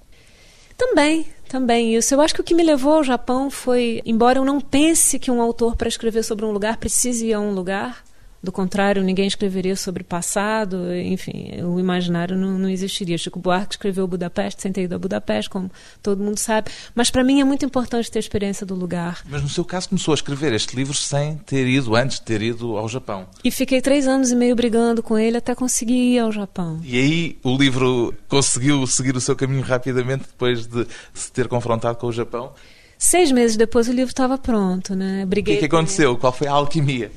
Também, 0.78 1.26
também 1.50 1.96
isso. 1.96 2.14
Eu 2.14 2.22
acho 2.22 2.36
que 2.36 2.42
o 2.42 2.44
que 2.44 2.54
me 2.54 2.64
levou 2.64 2.94
ao 2.94 3.04
Japão 3.04 3.50
foi, 3.50 4.04
embora 4.06 4.38
eu 4.38 4.46
não 4.46 4.62
pense 4.62 5.18
que 5.18 5.32
um 5.32 5.42
autor 5.42 5.76
para 5.76 5.88
escrever 5.88 6.24
sobre 6.24 6.46
um 6.46 6.52
lugar 6.52 6.78
precise 6.78 7.26
ir 7.26 7.34
a 7.34 7.40
um 7.40 7.52
lugar, 7.52 8.04
do 8.42 8.52
contrário, 8.52 9.04
ninguém 9.04 9.28
escreveria 9.28 9.76
sobre 9.76 10.04
passado, 10.04 10.94
enfim, 10.96 11.62
o 11.64 11.80
imaginário 11.80 12.38
não, 12.38 12.58
não 12.58 12.70
existiria. 12.70 13.18
Chico 13.18 13.40
Buarque 13.40 13.74
escreveu 13.74 14.08
Budapeste 14.08 14.62
sem 14.62 14.72
ter 14.72 14.84
ido 14.84 14.96
a 14.96 15.00
Budapeste, 15.00 15.50
como 15.50 15.72
todo 16.02 16.24
mundo 16.24 16.38
sabe. 16.38 16.70
Mas 16.94 17.10
para 17.10 17.24
mim 17.24 17.42
é 17.42 17.44
muito 17.44 17.66
importante 17.66 18.12
ter 18.12 18.20
a 18.20 18.22
experiência 18.22 18.66
do 18.66 18.76
lugar. 18.76 19.22
Mas 19.30 19.42
no 19.42 19.50
seu 19.50 19.66
caso 19.66 19.90
começou 19.90 20.12
a 20.12 20.16
escrever 20.16 20.54
este 20.54 20.76
livro 20.76 20.94
sem 20.94 21.38
ter 21.38 21.68
ido 21.68 21.96
antes 21.96 22.20
de 22.20 22.26
ter 22.26 22.42
ido 22.42 22.78
ao 22.78 22.88
Japão. 22.88 23.28
E 23.44 23.50
fiquei 23.50 23.82
três 23.82 24.08
anos 24.08 24.32
e 24.32 24.36
meio 24.36 24.56
brigando 24.56 25.02
com 25.02 25.18
ele 25.18 25.38
até 25.38 25.56
conseguir 25.56 26.16
ir 26.16 26.20
ao 26.20 26.32
Japão. 26.32 26.80
E 26.84 26.98
aí 26.98 27.38
o 27.44 27.58
livro 27.58 28.14
conseguiu 28.28 28.86
seguir 28.86 29.16
o 29.16 29.22
seu 29.22 29.36
caminho 29.36 29.64
rapidamente 29.64 30.26
depois 30.28 30.68
de 30.68 30.86
se 31.14 31.32
ter 31.32 31.48
confrontado 31.48 31.98
com 31.98 32.08
o 32.08 32.12
Japão? 32.12 32.54
Seis 32.98 33.32
meses 33.32 33.56
depois 33.56 33.88
o 33.88 33.92
livro 33.92 34.10
estava 34.10 34.38
pronto, 34.38 34.96
né? 34.96 35.26
Briguei. 35.26 35.56
O 35.56 35.60
que, 35.60 35.66
é 35.66 35.68
que 35.68 35.76
aconteceu? 35.76 36.18
Qual 36.18 36.34
foi 36.34 36.48
a 36.48 36.52
alquimia? 36.52 37.12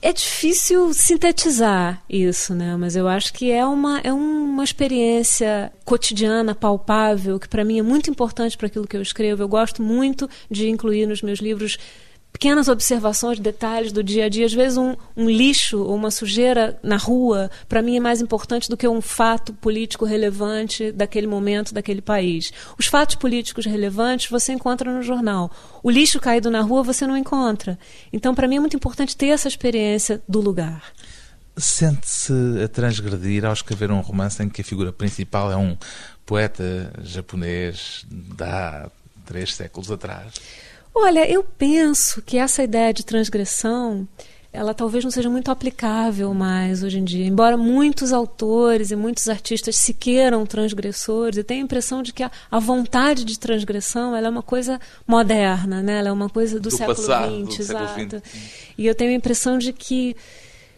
É 0.00 0.12
difícil 0.12 0.94
sintetizar 0.94 2.00
isso, 2.08 2.54
né? 2.54 2.76
Mas 2.76 2.94
eu 2.94 3.08
acho 3.08 3.32
que 3.32 3.50
é 3.50 3.66
uma, 3.66 3.98
é 3.98 4.12
uma 4.12 4.62
experiência 4.62 5.72
cotidiana, 5.84 6.54
palpável, 6.54 7.38
que 7.38 7.48
para 7.48 7.64
mim 7.64 7.80
é 7.80 7.82
muito 7.82 8.08
importante 8.08 8.56
para 8.56 8.68
aquilo 8.68 8.86
que 8.86 8.96
eu 8.96 9.02
escrevo. 9.02 9.42
Eu 9.42 9.48
gosto 9.48 9.82
muito 9.82 10.30
de 10.48 10.68
incluir 10.68 11.04
nos 11.06 11.20
meus 11.20 11.40
livros 11.40 11.78
pequenas 12.38 12.68
observações, 12.68 13.40
detalhes 13.40 13.90
do 13.90 14.00
dia 14.00 14.26
a 14.26 14.28
dia. 14.28 14.46
Às 14.46 14.54
vezes, 14.54 14.78
um, 14.78 14.94
um 15.16 15.28
lixo 15.28 15.82
ou 15.82 15.96
uma 15.96 16.08
sujeira 16.08 16.78
na 16.84 16.96
rua, 16.96 17.50
para 17.68 17.82
mim, 17.82 17.96
é 17.96 18.00
mais 18.00 18.20
importante 18.20 18.68
do 18.68 18.76
que 18.76 18.86
um 18.86 19.00
fato 19.00 19.52
político 19.52 20.04
relevante 20.04 20.92
daquele 20.92 21.26
momento, 21.26 21.74
daquele 21.74 22.00
país. 22.00 22.52
Os 22.78 22.86
fatos 22.86 23.16
políticos 23.16 23.66
relevantes 23.66 24.30
você 24.30 24.52
encontra 24.52 24.92
no 24.92 25.02
jornal. 25.02 25.50
O 25.82 25.90
lixo 25.90 26.20
caído 26.20 26.48
na 26.48 26.60
rua 26.60 26.84
você 26.84 27.08
não 27.08 27.16
encontra. 27.16 27.76
Então, 28.12 28.32
para 28.36 28.46
mim, 28.46 28.56
é 28.56 28.60
muito 28.60 28.76
importante 28.76 29.16
ter 29.16 29.26
essa 29.26 29.48
experiência 29.48 30.22
do 30.28 30.40
lugar. 30.40 30.92
Sente-se 31.56 32.32
a 32.62 32.68
transgredir 32.68 33.44
ao 33.44 33.52
escrever 33.52 33.90
um 33.90 34.00
romance 34.00 34.40
em 34.40 34.48
que 34.48 34.60
a 34.60 34.64
figura 34.64 34.92
principal 34.92 35.50
é 35.50 35.56
um 35.56 35.76
poeta 36.24 36.92
japonês 37.02 38.06
da 38.08 38.88
três 39.26 39.54
séculos 39.54 39.90
atrás? 39.90 40.34
Olha, 41.00 41.30
eu 41.30 41.44
penso 41.44 42.20
que 42.20 42.36
essa 42.36 42.62
ideia 42.62 42.92
de 42.92 43.04
transgressão 43.04 44.06
ela 44.52 44.74
talvez 44.74 45.04
não 45.04 45.10
seja 45.10 45.30
muito 45.30 45.50
aplicável 45.50 46.34
mais 46.34 46.82
hoje 46.82 46.98
em 46.98 47.04
dia. 47.04 47.24
Embora 47.24 47.56
muitos 47.56 48.12
autores 48.12 48.90
e 48.90 48.96
muitos 48.96 49.28
artistas 49.28 49.76
se 49.76 49.94
queiram 49.94 50.44
transgressores, 50.44 51.36
eu 51.36 51.44
tenho 51.44 51.60
a 51.60 51.64
impressão 51.64 52.02
de 52.02 52.12
que 52.12 52.24
a, 52.24 52.30
a 52.50 52.58
vontade 52.58 53.24
de 53.24 53.38
transgressão 53.38 54.16
ela 54.16 54.26
é 54.26 54.30
uma 54.30 54.42
coisa 54.42 54.80
moderna, 55.06 55.82
né? 55.82 55.98
ela 55.98 56.08
é 56.08 56.12
uma 56.12 56.28
coisa 56.28 56.58
do, 56.58 56.68
do 56.68 56.76
século 56.76 56.96
XX, 56.96 57.60
exato. 57.60 58.22
E 58.76 58.86
eu 58.86 58.94
tenho 58.94 59.12
a 59.12 59.14
impressão 59.14 59.56
de 59.56 59.72
que 59.72 60.16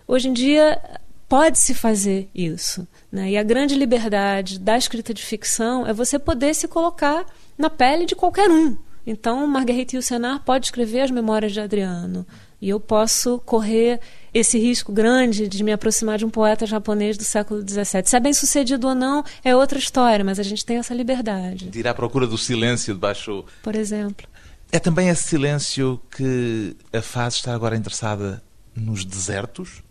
hoje 0.06 0.28
em 0.28 0.35
dia 0.35 0.78
pode-se 1.26 1.72
fazer 1.72 2.28
isso. 2.35 2.87
Né? 3.11 3.30
E 3.30 3.38
a 3.38 3.42
grande 3.42 3.74
liberdade 3.74 4.59
da 4.59 4.76
escrita 4.76 5.14
de 5.14 5.22
ficção 5.22 5.87
é 5.87 5.92
você 5.94 6.18
poder 6.18 6.54
se 6.54 6.68
colocar 6.68 7.24
na 7.56 7.70
pele 7.70 8.04
de 8.04 8.14
qualquer 8.14 8.50
um. 8.50 8.76
Então, 9.06 9.46
Marguerite 9.46 9.96
Yourcenar 9.96 10.42
pode 10.44 10.66
escrever 10.66 11.02
as 11.02 11.10
memórias 11.10 11.52
de 11.52 11.60
Adriano. 11.60 12.26
E 12.60 12.68
eu 12.68 12.78
posso 12.78 13.38
correr 13.40 14.00
esse 14.34 14.58
risco 14.58 14.92
grande 14.92 15.48
de 15.48 15.64
me 15.64 15.72
aproximar 15.72 16.18
de 16.18 16.26
um 16.26 16.30
poeta 16.30 16.66
japonês 16.66 17.16
do 17.16 17.24
século 17.24 17.66
XVII. 17.66 18.02
Se 18.04 18.16
é 18.16 18.20
bem 18.20 18.34
sucedido 18.34 18.88
ou 18.88 18.94
não, 18.94 19.24
é 19.42 19.56
outra 19.56 19.78
história, 19.78 20.24
mas 20.24 20.38
a 20.38 20.42
gente 20.42 20.64
tem 20.64 20.76
essa 20.76 20.92
liberdade. 20.92 21.70
De 21.70 21.80
ir 21.80 21.88
à 21.88 21.94
procura 21.94 22.26
do 22.26 22.36
silêncio 22.36 22.92
debaixo. 22.92 23.44
Por 23.62 23.74
exemplo. 23.74 24.28
É 24.70 24.78
também 24.78 25.08
esse 25.08 25.24
silêncio 25.24 26.00
que 26.14 26.76
a 26.92 27.00
faz 27.00 27.34
estar 27.34 27.54
agora 27.54 27.76
interessada 27.76 28.42
nos 28.76 29.04
desertos? 29.04 29.82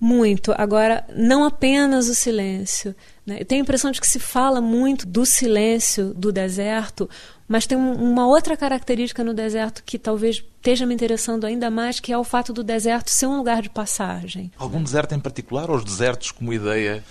Muito. 0.00 0.52
Agora, 0.56 1.04
não 1.14 1.44
apenas 1.44 2.08
o 2.08 2.14
silêncio. 2.14 2.94
Né? 3.26 3.36
Eu 3.40 3.44
tenho 3.44 3.60
a 3.60 3.64
impressão 3.64 3.90
de 3.90 4.00
que 4.00 4.06
se 4.06 4.18
fala 4.18 4.60
muito 4.60 5.06
do 5.06 5.26
silêncio 5.26 6.14
do 6.14 6.32
deserto, 6.32 7.08
mas 7.50 7.66
tem 7.66 7.76
uma 7.76 8.28
outra 8.28 8.56
característica 8.56 9.24
no 9.24 9.34
deserto 9.34 9.82
que 9.84 9.98
talvez 9.98 10.36
esteja 10.36 10.86
me 10.86 10.94
interessando 10.94 11.44
ainda 11.44 11.68
mais, 11.68 11.98
que 11.98 12.12
é 12.12 12.16
o 12.16 12.22
fato 12.22 12.52
do 12.52 12.62
deserto 12.62 13.10
ser 13.10 13.26
um 13.26 13.38
lugar 13.38 13.60
de 13.60 13.68
passagem. 13.68 14.52
Algum 14.56 14.80
deserto 14.80 15.16
em 15.16 15.18
particular 15.18 15.68
ou 15.68 15.74
os 15.74 15.82
desertos 15.82 16.30
como 16.30 16.52
ideia? 16.52 17.02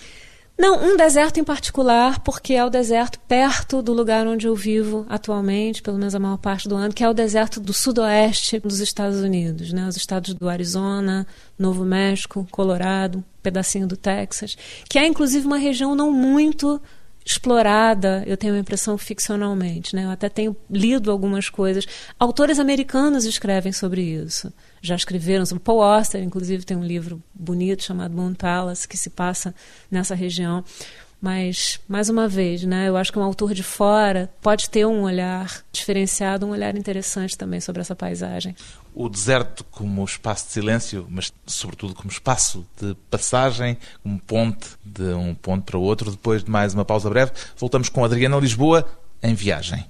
Não, 0.58 0.82
um 0.82 0.96
deserto 0.96 1.42
em 1.42 1.44
particular, 1.44 2.22
porque 2.22 2.54
é 2.54 2.64
o 2.64 2.70
deserto 2.70 3.20
perto 3.28 3.82
do 3.82 3.92
lugar 3.92 4.26
onde 4.28 4.48
eu 4.48 4.56
vivo 4.56 5.06
atualmente, 5.10 5.82
pelo 5.82 5.98
menos 5.98 6.16
a 6.16 6.20
maior 6.20 6.38
parte 6.38 6.70
do 6.70 6.76
ano, 6.76 6.94
que 6.94 7.04
é 7.04 7.10
o 7.10 7.14
deserto 7.14 7.60
do 7.60 7.74
sudoeste 7.74 8.60
dos 8.60 8.80
Estados 8.80 9.20
Unidos, 9.20 9.74
né? 9.74 9.86
Os 9.90 9.98
estados 9.98 10.34
do 10.34 10.48
Arizona, 10.48 11.28
Novo 11.58 11.84
México, 11.84 12.48
Colorado, 12.50 13.18
um 13.18 13.24
pedacinho 13.44 13.88
do 13.88 13.98
Texas, 13.98 14.56
que 14.90 14.98
é 14.98 15.06
inclusive 15.06 15.46
uma 15.46 15.58
região 15.58 15.96
não 15.96 16.14
muito 16.14 16.82
explorada, 17.30 18.24
eu 18.26 18.36
tenho 18.36 18.56
a 18.56 18.58
impressão, 18.58 18.98
ficcionalmente. 18.98 19.96
Né? 19.96 20.04
Eu 20.04 20.10
até 20.10 20.28
tenho 20.28 20.58
lido 20.68 21.12
algumas 21.12 21.48
coisas. 21.48 21.86
Autores 22.20 22.58
americanos 22.58 23.24
escrevem 23.24 23.72
sobre 23.72 24.02
isso. 24.02 24.52
Já 24.82 24.96
escreveram. 24.96 25.44
O 25.52 25.60
Paul 25.60 25.84
Auster, 25.84 26.24
inclusive, 26.24 26.66
tem 26.66 26.76
um 26.76 26.84
livro 26.84 27.22
bonito 27.32 27.84
chamado 27.84 28.16
Moon 28.16 28.34
Palace, 28.34 28.88
que 28.88 28.98
se 28.98 29.12
passa 29.12 29.54
nessa 29.92 30.16
região. 30.16 30.64
Mas, 31.22 31.80
mais 31.88 32.10
uma 32.10 32.28
vez, 32.28 32.64
né, 32.64 32.88
eu 32.88 32.96
acho 32.96 33.12
que 33.12 33.20
um 33.20 33.24
autor 33.24 33.54
de 33.54 33.62
fora 33.62 34.32
pode 34.42 34.70
ter 34.70 34.86
um 34.86 35.02
olhar 35.02 35.64
diferenciado, 35.72 36.46
um 36.46 36.52
olhar 36.52 36.78
interessante 36.78 37.38
também 37.38 37.60
sobre 37.60 37.82
essa 37.82 37.96
paisagem. 37.96 38.56
O 38.96 39.10
deserto 39.10 39.66
como 39.66 40.04
espaço 40.06 40.48
de 40.48 40.54
silêncio, 40.54 41.06
mas 41.10 41.34
sobretudo 41.46 41.94
como 41.94 42.10
espaço 42.10 42.66
de 42.82 42.96
passagem, 43.10 43.78
como 44.02 44.18
ponte 44.20 44.68
de 44.84 45.14
um 45.14 45.36
ponto 45.36 45.64
para 45.64 45.78
o 45.78 45.82
outro. 45.82 46.12
Depois 46.12 46.44
de 46.44 46.50
mais 46.50 46.74
uma 46.74 46.86
pausa 46.86 47.10
breve, 47.10 47.32
voltamos 47.58 47.90
com 47.90 48.04
Adriana 48.04 48.38
Lisboa 48.38 48.88
em 49.22 49.34
viagem. 49.34 49.86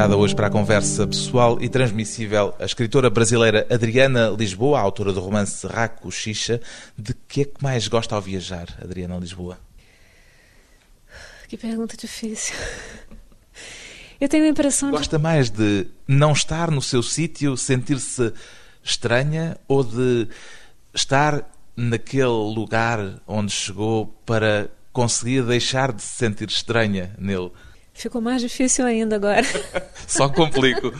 Convidada 0.00 0.16
hoje 0.16 0.34
para 0.34 0.46
a 0.46 0.50
conversa 0.50 1.06
pessoal 1.06 1.58
e 1.60 1.68
transmissível 1.68 2.54
a 2.58 2.64
escritora 2.64 3.10
brasileira 3.10 3.66
Adriana 3.70 4.30
Lisboa, 4.30 4.80
autora 4.80 5.12
do 5.12 5.20
romance 5.20 5.66
Raco 5.66 6.10
Xixa. 6.10 6.58
De 6.96 7.12
que 7.28 7.42
é 7.42 7.44
que 7.44 7.62
mais 7.62 7.86
gosta 7.86 8.14
ao 8.14 8.22
viajar, 8.22 8.66
Adriana 8.82 9.18
Lisboa? 9.18 9.58
Que 11.48 11.56
pergunta 11.58 11.98
difícil. 11.98 12.54
Eu 14.18 14.26
tenho 14.26 14.44
a 14.44 14.48
impressão 14.48 14.90
Gosta 14.90 15.18
de... 15.18 15.22
mais 15.22 15.50
de 15.50 15.86
não 16.08 16.32
estar 16.32 16.70
no 16.70 16.80
seu 16.80 17.02
sítio, 17.02 17.54
sentir-se 17.54 18.32
estranha 18.82 19.58
ou 19.68 19.84
de 19.84 20.28
estar 20.94 21.44
naquele 21.76 22.24
lugar 22.24 23.20
onde 23.26 23.52
chegou 23.52 24.06
para 24.24 24.70
conseguir 24.94 25.42
deixar 25.42 25.92
de 25.92 26.00
se 26.00 26.16
sentir 26.16 26.48
estranha 26.48 27.14
nele? 27.18 27.50
Ficou 28.00 28.22
mais 28.22 28.40
difícil 28.40 28.86
ainda 28.86 29.16
agora. 29.16 29.44
Só 30.08 30.26
complico. 30.26 30.90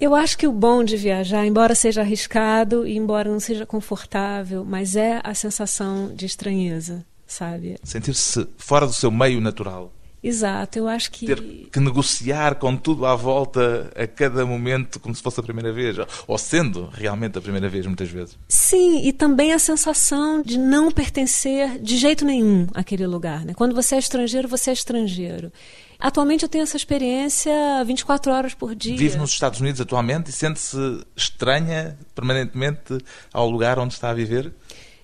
Eu 0.00 0.12
acho 0.12 0.36
que 0.36 0.46
o 0.46 0.52
bom 0.52 0.82
de 0.82 0.96
viajar, 0.96 1.46
embora 1.46 1.72
seja 1.72 2.00
arriscado 2.00 2.84
e 2.84 2.96
embora 2.96 3.30
não 3.30 3.38
seja 3.38 3.64
confortável, 3.64 4.64
mas 4.64 4.96
é 4.96 5.20
a 5.22 5.34
sensação 5.34 6.12
de 6.12 6.26
estranheza, 6.26 7.06
sabe? 7.26 7.76
Sentir-se 7.84 8.48
fora 8.56 8.86
do 8.86 8.92
seu 8.92 9.10
meio 9.10 9.40
natural. 9.40 9.92
Exato, 10.22 10.78
eu 10.78 10.88
acho 10.88 11.10
que. 11.12 11.26
Ter 11.26 11.40
que 11.40 11.80
negociar 11.80 12.56
com 12.56 12.76
tudo 12.76 13.06
à 13.06 13.14
volta 13.14 13.90
a 13.94 14.06
cada 14.06 14.44
momento 14.44 14.98
como 14.98 15.14
se 15.14 15.22
fosse 15.22 15.38
a 15.38 15.42
primeira 15.42 15.72
vez, 15.72 15.96
ou 16.26 16.36
sendo 16.36 16.88
realmente 16.92 17.38
a 17.38 17.40
primeira 17.40 17.68
vez, 17.68 17.86
muitas 17.86 18.08
vezes. 18.08 18.36
Sim, 18.48 19.06
e 19.06 19.12
também 19.12 19.52
a 19.52 19.58
sensação 19.58 20.42
de 20.42 20.58
não 20.58 20.90
pertencer 20.90 21.78
de 21.78 21.96
jeito 21.96 22.24
nenhum 22.24 22.66
àquele 22.74 23.06
lugar. 23.06 23.44
Né? 23.44 23.54
Quando 23.54 23.74
você 23.74 23.94
é 23.94 23.98
estrangeiro, 23.98 24.48
você 24.48 24.70
é 24.70 24.72
estrangeiro. 24.72 25.52
Atualmente 26.00 26.44
eu 26.44 26.48
tenho 26.48 26.62
essa 26.62 26.76
experiência 26.76 27.52
24 27.84 28.32
horas 28.32 28.54
por 28.54 28.74
dia. 28.74 28.96
Vive 28.96 29.18
nos 29.18 29.30
Estados 29.30 29.60
Unidos 29.60 29.80
atualmente 29.80 30.30
e 30.30 30.32
sente-se 30.32 31.04
estranha 31.16 31.98
permanentemente 32.14 32.98
ao 33.32 33.48
lugar 33.48 33.78
onde 33.78 33.94
está 33.94 34.10
a 34.10 34.14
viver? 34.14 34.52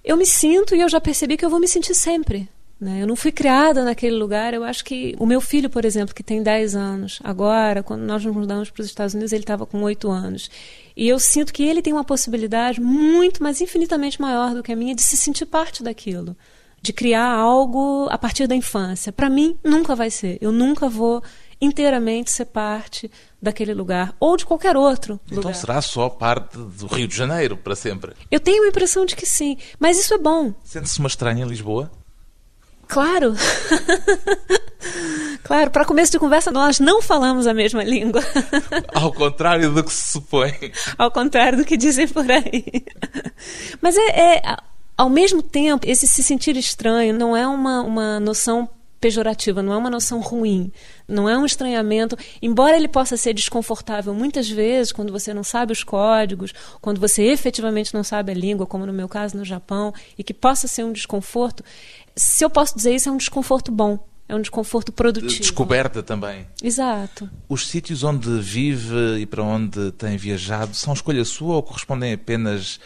Eu 0.04 0.16
me 0.16 0.26
sinto 0.26 0.74
e 0.74 0.80
eu 0.80 0.88
já 0.88 1.00
percebi 1.00 1.36
que 1.36 1.44
eu 1.44 1.50
vou 1.50 1.58
me 1.58 1.66
sentir 1.66 1.94
sempre. 1.94 2.48
Né? 2.80 3.02
Eu 3.02 3.06
não 3.06 3.16
fui 3.16 3.30
criada 3.32 3.84
naquele 3.84 4.16
lugar. 4.16 4.52
Eu 4.52 4.64
acho 4.64 4.84
que 4.84 5.14
o 5.18 5.26
meu 5.26 5.40
filho, 5.40 5.70
por 5.70 5.84
exemplo, 5.84 6.14
que 6.14 6.22
tem 6.22 6.42
10 6.42 6.74
anos, 6.74 7.18
agora, 7.22 7.82
quando 7.82 8.02
nós 8.02 8.24
nos 8.24 8.34
mudamos 8.34 8.70
para 8.70 8.82
os 8.82 8.86
Estados 8.86 9.14
Unidos, 9.14 9.32
ele 9.32 9.42
estava 9.42 9.64
com 9.64 9.82
8 9.82 10.10
anos. 10.10 10.50
E 10.96 11.08
eu 11.08 11.18
sinto 11.18 11.52
que 11.52 11.62
ele 11.62 11.82
tem 11.82 11.92
uma 11.92 12.04
possibilidade 12.04 12.80
muito, 12.80 13.42
mas 13.42 13.60
infinitamente 13.60 14.20
maior 14.20 14.54
do 14.54 14.62
que 14.62 14.72
a 14.72 14.76
minha 14.76 14.94
de 14.94 15.02
se 15.02 15.16
sentir 15.16 15.46
parte 15.46 15.82
daquilo. 15.82 16.36
De 16.82 16.92
criar 16.92 17.30
algo 17.30 18.06
a 18.10 18.18
partir 18.18 18.46
da 18.46 18.54
infância. 18.54 19.10
Para 19.10 19.30
mim, 19.30 19.56
nunca 19.64 19.94
vai 19.94 20.10
ser. 20.10 20.36
Eu 20.40 20.52
nunca 20.52 20.88
vou 20.88 21.22
inteiramente 21.60 22.30
ser 22.30 22.44
parte 22.46 23.10
daquele 23.40 23.72
lugar 23.72 24.14
ou 24.20 24.36
de 24.36 24.44
qualquer 24.44 24.76
outro 24.76 25.18
então 25.24 25.38
lugar. 25.38 25.50
Então 25.50 25.60
será 25.60 25.80
só 25.80 26.08
parte 26.10 26.58
do 26.58 26.86
Rio 26.86 27.08
de 27.08 27.16
Janeiro 27.16 27.56
para 27.56 27.74
sempre? 27.74 28.12
Eu 28.30 28.40
tenho 28.40 28.64
a 28.64 28.68
impressão 28.68 29.06
de 29.06 29.16
que 29.16 29.24
sim, 29.24 29.56
mas 29.78 29.98
isso 29.98 30.12
é 30.12 30.18
bom. 30.18 30.52
Sente-se 30.62 30.98
uma 30.98 31.08
estranha 31.08 31.44
em 31.44 31.48
Lisboa? 31.48 31.90
Claro. 32.94 33.34
claro, 35.42 35.68
para 35.72 35.84
começo 35.84 36.12
de 36.12 36.18
conversa, 36.20 36.52
nós 36.52 36.78
não 36.78 37.02
falamos 37.02 37.44
a 37.48 37.52
mesma 37.52 37.82
língua. 37.82 38.22
Ao 38.94 39.12
contrário 39.12 39.72
do 39.72 39.82
que 39.82 39.92
se 39.92 40.12
supõe. 40.12 40.52
Ao 40.96 41.10
contrário 41.10 41.58
do 41.58 41.64
que 41.64 41.76
dizem 41.76 42.06
por 42.06 42.24
aí. 42.30 42.84
Mas 43.82 43.96
é, 43.96 44.36
é 44.36 44.56
ao 44.96 45.10
mesmo 45.10 45.42
tempo, 45.42 45.84
esse 45.84 46.06
se 46.06 46.22
sentir 46.22 46.56
estranho 46.56 47.12
não 47.12 47.36
é 47.36 47.44
uma, 47.48 47.82
uma 47.82 48.20
noção 48.20 48.70
pejorativa, 49.04 49.62
não 49.62 49.74
é 49.74 49.76
uma 49.76 49.90
noção 49.90 50.18
ruim, 50.20 50.72
não 51.06 51.28
é 51.28 51.36
um 51.36 51.44
estranhamento, 51.44 52.16
embora 52.40 52.74
ele 52.74 52.88
possa 52.88 53.18
ser 53.18 53.34
desconfortável 53.34 54.14
muitas 54.14 54.48
vezes 54.48 54.92
quando 54.92 55.12
você 55.12 55.34
não 55.34 55.44
sabe 55.44 55.72
os 55.72 55.84
códigos, 55.84 56.54
quando 56.80 56.98
você 56.98 57.24
efetivamente 57.24 57.92
não 57.92 58.02
sabe 58.02 58.32
a 58.32 58.34
língua, 58.34 58.66
como 58.66 58.86
no 58.86 58.94
meu 58.94 59.06
caso 59.06 59.36
no 59.36 59.44
Japão, 59.44 59.92
e 60.16 60.24
que 60.24 60.32
possa 60.32 60.66
ser 60.66 60.84
um 60.84 60.92
desconforto, 60.92 61.62
se 62.16 62.44
eu 62.44 62.50
posso 62.50 62.76
dizer 62.76 62.94
isso, 62.94 63.08
é 63.08 63.12
um 63.12 63.16
desconforto 63.16 63.70
bom. 63.72 63.98
É 64.26 64.34
um 64.34 64.40
desconforto 64.40 64.90
produtivo. 64.90 65.40
Descoberta 65.40 66.02
também. 66.02 66.46
Exato. 66.62 67.28
Os 67.46 67.68
sítios 67.68 68.02
onde 68.02 68.40
vive 68.40 69.18
e 69.18 69.26
para 69.26 69.42
onde 69.42 69.92
tem 69.92 70.16
viajado 70.16 70.74
são 70.74 70.94
escolha 70.94 71.24
sua 71.26 71.56
ou 71.56 71.62
correspondem 71.62 72.14
apenas 72.14 72.80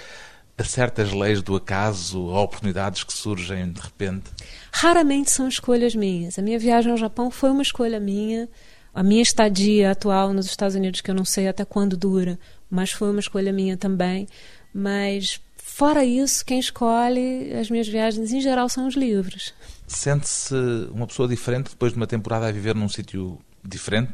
a 0.56 0.64
certas 0.64 1.12
leis 1.12 1.40
do 1.40 1.54
acaso, 1.54 2.30
a 2.30 2.40
oportunidades 2.40 3.04
que 3.04 3.12
surgem 3.12 3.70
de 3.70 3.80
repente? 3.80 4.24
Raramente 4.72 5.30
são 5.30 5.46
escolhas 5.46 5.94
minhas. 5.94 6.36
A 6.38 6.42
minha 6.42 6.58
viagem 6.58 6.90
ao 6.90 6.98
Japão 6.98 7.30
foi 7.30 7.50
uma 7.50 7.62
escolha 7.62 8.00
minha. 8.00 8.48
A 8.92 9.02
minha 9.04 9.22
estadia 9.22 9.92
atual 9.92 10.32
nos 10.32 10.46
Estados 10.46 10.74
Unidos, 10.74 11.00
que 11.00 11.08
eu 11.08 11.14
não 11.14 11.24
sei 11.24 11.46
até 11.46 11.64
quando 11.64 11.96
dura, 11.96 12.36
mas 12.68 12.90
foi 12.90 13.10
uma 13.10 13.20
escolha 13.20 13.52
minha 13.52 13.76
também. 13.76 14.26
Mas, 14.72 15.40
fora 15.56 16.04
isso, 16.04 16.44
quem 16.44 16.58
escolhe 16.58 17.52
as 17.54 17.70
minhas 17.70 17.88
viagens, 17.88 18.32
em 18.32 18.40
geral, 18.40 18.68
são 18.68 18.86
os 18.86 18.94
livros. 18.94 19.54
Sente-se 19.86 20.54
uma 20.92 21.06
pessoa 21.06 21.28
diferente 21.28 21.70
depois 21.70 21.92
de 21.92 21.96
uma 21.98 22.06
temporada 22.06 22.46
a 22.46 22.52
viver 22.52 22.74
num 22.74 22.88
sítio 22.88 23.38
diferente? 23.64 24.12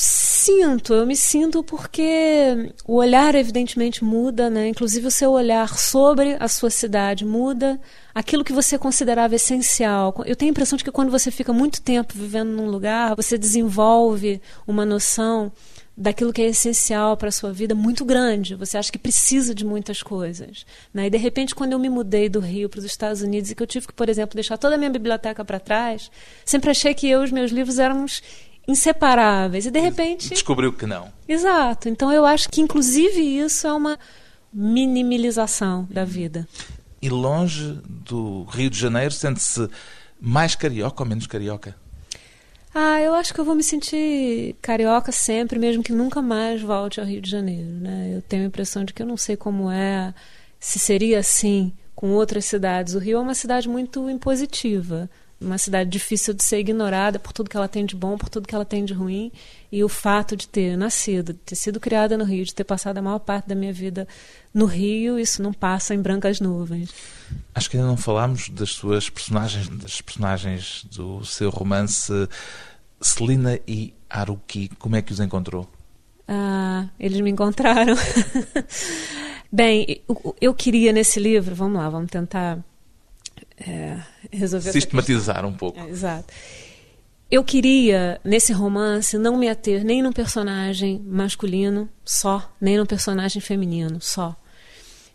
Sinto, 0.00 0.94
eu 0.94 1.04
me 1.04 1.16
sinto 1.16 1.62
porque 1.64 2.72
o 2.86 2.94
olhar 2.94 3.34
evidentemente 3.34 4.04
muda, 4.04 4.48
né? 4.48 4.68
Inclusive 4.68 5.08
o 5.08 5.10
seu 5.10 5.32
olhar 5.32 5.76
sobre 5.76 6.36
a 6.38 6.46
sua 6.46 6.70
cidade 6.70 7.24
muda, 7.24 7.80
aquilo 8.14 8.44
que 8.44 8.52
você 8.52 8.78
considerava 8.78 9.34
essencial. 9.34 10.14
Eu 10.24 10.36
tenho 10.36 10.50
a 10.50 10.52
impressão 10.52 10.78
de 10.78 10.84
que 10.84 10.92
quando 10.92 11.10
você 11.10 11.32
fica 11.32 11.52
muito 11.52 11.82
tempo 11.82 12.14
vivendo 12.16 12.50
num 12.50 12.70
lugar, 12.70 13.16
você 13.16 13.36
desenvolve 13.36 14.40
uma 14.66 14.86
noção 14.86 15.52
daquilo 15.98 16.32
que 16.32 16.40
é 16.40 16.46
essencial 16.46 17.16
para 17.16 17.28
a 17.28 17.32
sua 17.32 17.52
vida 17.52 17.74
muito 17.74 18.04
grande. 18.04 18.54
Você 18.54 18.78
acha 18.78 18.92
que 18.92 18.98
precisa 18.98 19.52
de 19.52 19.64
muitas 19.64 20.00
coisas. 20.00 20.64
Né? 20.94 21.06
E 21.06 21.10
de 21.10 21.18
repente, 21.18 21.56
quando 21.56 21.72
eu 21.72 21.78
me 21.78 21.88
mudei 21.88 22.28
do 22.28 22.38
Rio 22.38 22.68
para 22.68 22.78
os 22.78 22.84
Estados 22.84 23.20
Unidos 23.20 23.50
e 23.50 23.54
que 23.54 23.62
eu 23.62 23.66
tive 23.66 23.88
que, 23.88 23.92
por 23.92 24.08
exemplo, 24.08 24.36
deixar 24.36 24.56
toda 24.56 24.76
a 24.76 24.78
minha 24.78 24.90
biblioteca 24.90 25.44
para 25.44 25.58
trás, 25.58 26.08
sempre 26.44 26.70
achei 26.70 26.94
que 26.94 27.08
eu 27.08 27.22
e 27.22 27.24
os 27.24 27.32
meus 27.32 27.50
livros 27.50 27.80
éramos 27.80 28.22
inseparáveis. 28.68 29.66
E 29.66 29.72
de 29.72 29.80
repente. 29.80 30.28
Descobriu 30.28 30.72
que 30.72 30.86
não. 30.86 31.12
Exato. 31.26 31.88
Então 31.88 32.12
eu 32.12 32.24
acho 32.24 32.48
que, 32.48 32.60
inclusive, 32.60 33.20
isso 33.20 33.66
é 33.66 33.72
uma 33.72 33.98
minimalização 34.52 35.88
da 35.90 36.04
vida. 36.04 36.46
E 37.02 37.08
longe 37.08 37.76
do 37.88 38.44
Rio 38.44 38.70
de 38.70 38.78
Janeiro, 38.78 39.12
sente-se 39.12 39.68
mais 40.20 40.54
carioca 40.54 41.02
ou 41.02 41.08
menos 41.08 41.26
carioca? 41.26 41.74
Ah, 42.80 43.00
eu 43.00 43.12
acho 43.12 43.34
que 43.34 43.40
eu 43.40 43.44
vou 43.44 43.56
me 43.56 43.62
sentir 43.64 44.54
carioca 44.62 45.10
sempre, 45.10 45.58
mesmo 45.58 45.82
que 45.82 45.90
nunca 45.90 46.22
mais 46.22 46.62
volte 46.62 47.00
ao 47.00 47.06
Rio 47.06 47.20
de 47.20 47.28
Janeiro. 47.28 47.68
Né? 47.72 48.12
Eu 48.14 48.22
tenho 48.22 48.44
a 48.44 48.46
impressão 48.46 48.84
de 48.84 48.94
que 48.94 49.02
eu 49.02 49.06
não 49.06 49.16
sei 49.16 49.36
como 49.36 49.68
é, 49.68 50.14
se 50.60 50.78
seria 50.78 51.18
assim 51.18 51.72
com 51.92 52.12
outras 52.12 52.44
cidades. 52.44 52.94
O 52.94 53.00
Rio 53.00 53.18
é 53.18 53.20
uma 53.20 53.34
cidade 53.34 53.68
muito 53.68 54.08
impositiva 54.08 55.10
uma 55.40 55.56
cidade 55.56 55.88
difícil 55.88 56.34
de 56.34 56.42
ser 56.42 56.58
ignorada 56.58 57.18
por 57.18 57.32
tudo 57.32 57.48
que 57.48 57.56
ela 57.56 57.68
tem 57.68 57.86
de 57.86 57.94
bom, 57.94 58.18
por 58.18 58.28
tudo 58.28 58.48
que 58.48 58.54
ela 58.54 58.64
tem 58.64 58.84
de 58.84 58.92
ruim. 58.92 59.30
E 59.70 59.84
o 59.84 59.88
fato 59.88 60.36
de 60.36 60.48
ter 60.48 60.76
nascido, 60.76 61.32
de 61.32 61.38
ter 61.38 61.54
sido 61.54 61.78
criada 61.78 62.16
no 62.16 62.24
Rio, 62.24 62.44
de 62.44 62.54
ter 62.54 62.64
passado 62.64 62.98
a 62.98 63.02
maior 63.02 63.20
parte 63.20 63.48
da 63.48 63.54
minha 63.54 63.72
vida 63.72 64.08
no 64.52 64.64
Rio, 64.64 65.18
isso 65.18 65.42
não 65.42 65.52
passa 65.52 65.94
em 65.94 66.00
brancas 66.00 66.40
nuvens. 66.40 66.90
Acho 67.54 67.70
que 67.70 67.76
ainda 67.76 67.88
não 67.88 67.96
falámos 67.96 68.48
das 68.48 68.70
suas 68.70 69.08
personagens, 69.08 69.68
das 69.68 70.00
personagens 70.00 70.84
do 70.90 71.24
seu 71.24 71.50
romance 71.50 72.12
Celina 73.00 73.58
e 73.66 73.94
Haruki. 74.08 74.68
Como 74.78 74.96
é 74.96 75.02
que 75.02 75.12
os 75.12 75.20
encontrou? 75.20 75.68
Ah, 76.26 76.88
eles 76.98 77.20
me 77.20 77.30
encontraram. 77.30 77.94
Bem, 79.50 80.02
eu 80.40 80.52
queria 80.52 80.92
nesse 80.92 81.18
livro, 81.18 81.54
vamos 81.54 81.78
lá, 81.78 81.88
vamos 81.88 82.10
tentar 82.10 82.58
é, 83.58 83.98
resolver 84.30 84.70
sistematizar 84.70 85.46
um 85.46 85.54
pouco. 85.54 85.80
É, 85.80 85.88
exato. 85.88 86.32
Eu 87.30 87.44
queria, 87.44 88.20
nesse 88.24 88.52
romance, 88.52 89.18
não 89.18 89.36
me 89.36 89.48
ater 89.48 89.84
nem 89.84 90.02
num 90.02 90.12
personagem 90.12 91.00
masculino 91.06 91.88
só, 92.04 92.50
nem 92.60 92.78
num 92.78 92.86
personagem 92.86 93.40
feminino 93.40 94.00
só. 94.00 94.34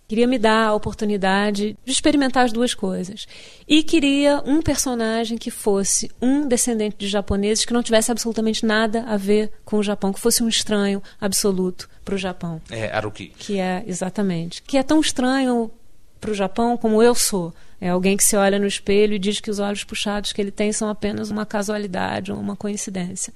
Queria 0.07 0.27
me 0.27 0.37
dar 0.37 0.67
a 0.67 0.73
oportunidade 0.73 1.77
de 1.83 1.91
experimentar 1.91 2.45
as 2.45 2.51
duas 2.51 2.73
coisas. 2.73 3.25
E 3.67 3.83
queria 3.83 4.43
um 4.45 4.61
personagem 4.61 5.37
que 5.37 5.49
fosse 5.49 6.11
um 6.21 6.47
descendente 6.47 6.97
de 6.97 7.07
japoneses 7.07 7.65
que 7.65 7.73
não 7.73 7.81
tivesse 7.81 8.11
absolutamente 8.11 8.65
nada 8.65 9.03
a 9.03 9.17
ver 9.17 9.51
com 9.63 9.77
o 9.77 9.83
Japão, 9.83 10.11
que 10.11 10.19
fosse 10.19 10.43
um 10.43 10.49
estranho 10.49 11.01
absoluto 11.19 11.89
para 12.03 12.15
o 12.15 12.17
Japão. 12.17 12.61
É 12.69 12.93
Haruki. 12.95 13.33
Que 13.37 13.59
é, 13.59 13.83
exatamente. 13.87 14.61
Que 14.61 14.77
é 14.77 14.83
tão 14.83 14.99
estranho 14.99 15.71
para 16.19 16.31
o 16.31 16.35
Japão 16.35 16.77
como 16.77 17.01
eu 17.01 17.15
sou. 17.15 17.53
É 17.79 17.89
alguém 17.89 18.15
que 18.15 18.23
se 18.23 18.37
olha 18.37 18.57
no 18.57 18.65
espelho 18.65 19.13
e 19.13 19.19
diz 19.19 19.41
que 19.41 19.51
os 19.51 19.59
olhos 19.59 19.83
puxados 19.83 20.31
que 20.31 20.41
ele 20.41 20.51
tem 20.51 20.71
são 20.71 20.89
apenas 20.89 21.29
uma 21.29 21.45
casualidade 21.45 22.31
ou 22.31 22.39
uma 22.39 22.55
coincidência. 22.55 23.33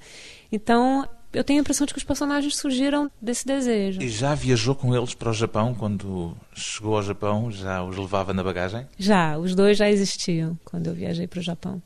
Então, 0.50 1.06
eu 1.32 1.44
tenho 1.44 1.58
a 1.58 1.62
impressão 1.62 1.86
de 1.86 1.92
que 1.92 1.98
os 1.98 2.04
personagens 2.04 2.56
surgiram 2.56 3.10
desse 3.20 3.46
desejo. 3.46 4.00
E 4.00 4.08
já 4.08 4.34
viajou 4.34 4.74
com 4.74 4.94
eles 4.94 5.14
para 5.14 5.30
o 5.30 5.34
Japão 5.34 5.74
quando 5.74 6.36
chegou 6.54 6.96
ao 6.96 7.02
Japão? 7.02 7.50
Já 7.50 7.82
os 7.82 7.96
levava 7.96 8.32
na 8.32 8.42
bagagem? 8.42 8.86
Já, 8.98 9.36
os 9.36 9.54
dois 9.54 9.76
já 9.76 9.90
existiam 9.90 10.58
quando 10.64 10.86
eu 10.88 10.94
viajei 10.94 11.26
para 11.26 11.40
o 11.40 11.42
Japão. 11.42 11.82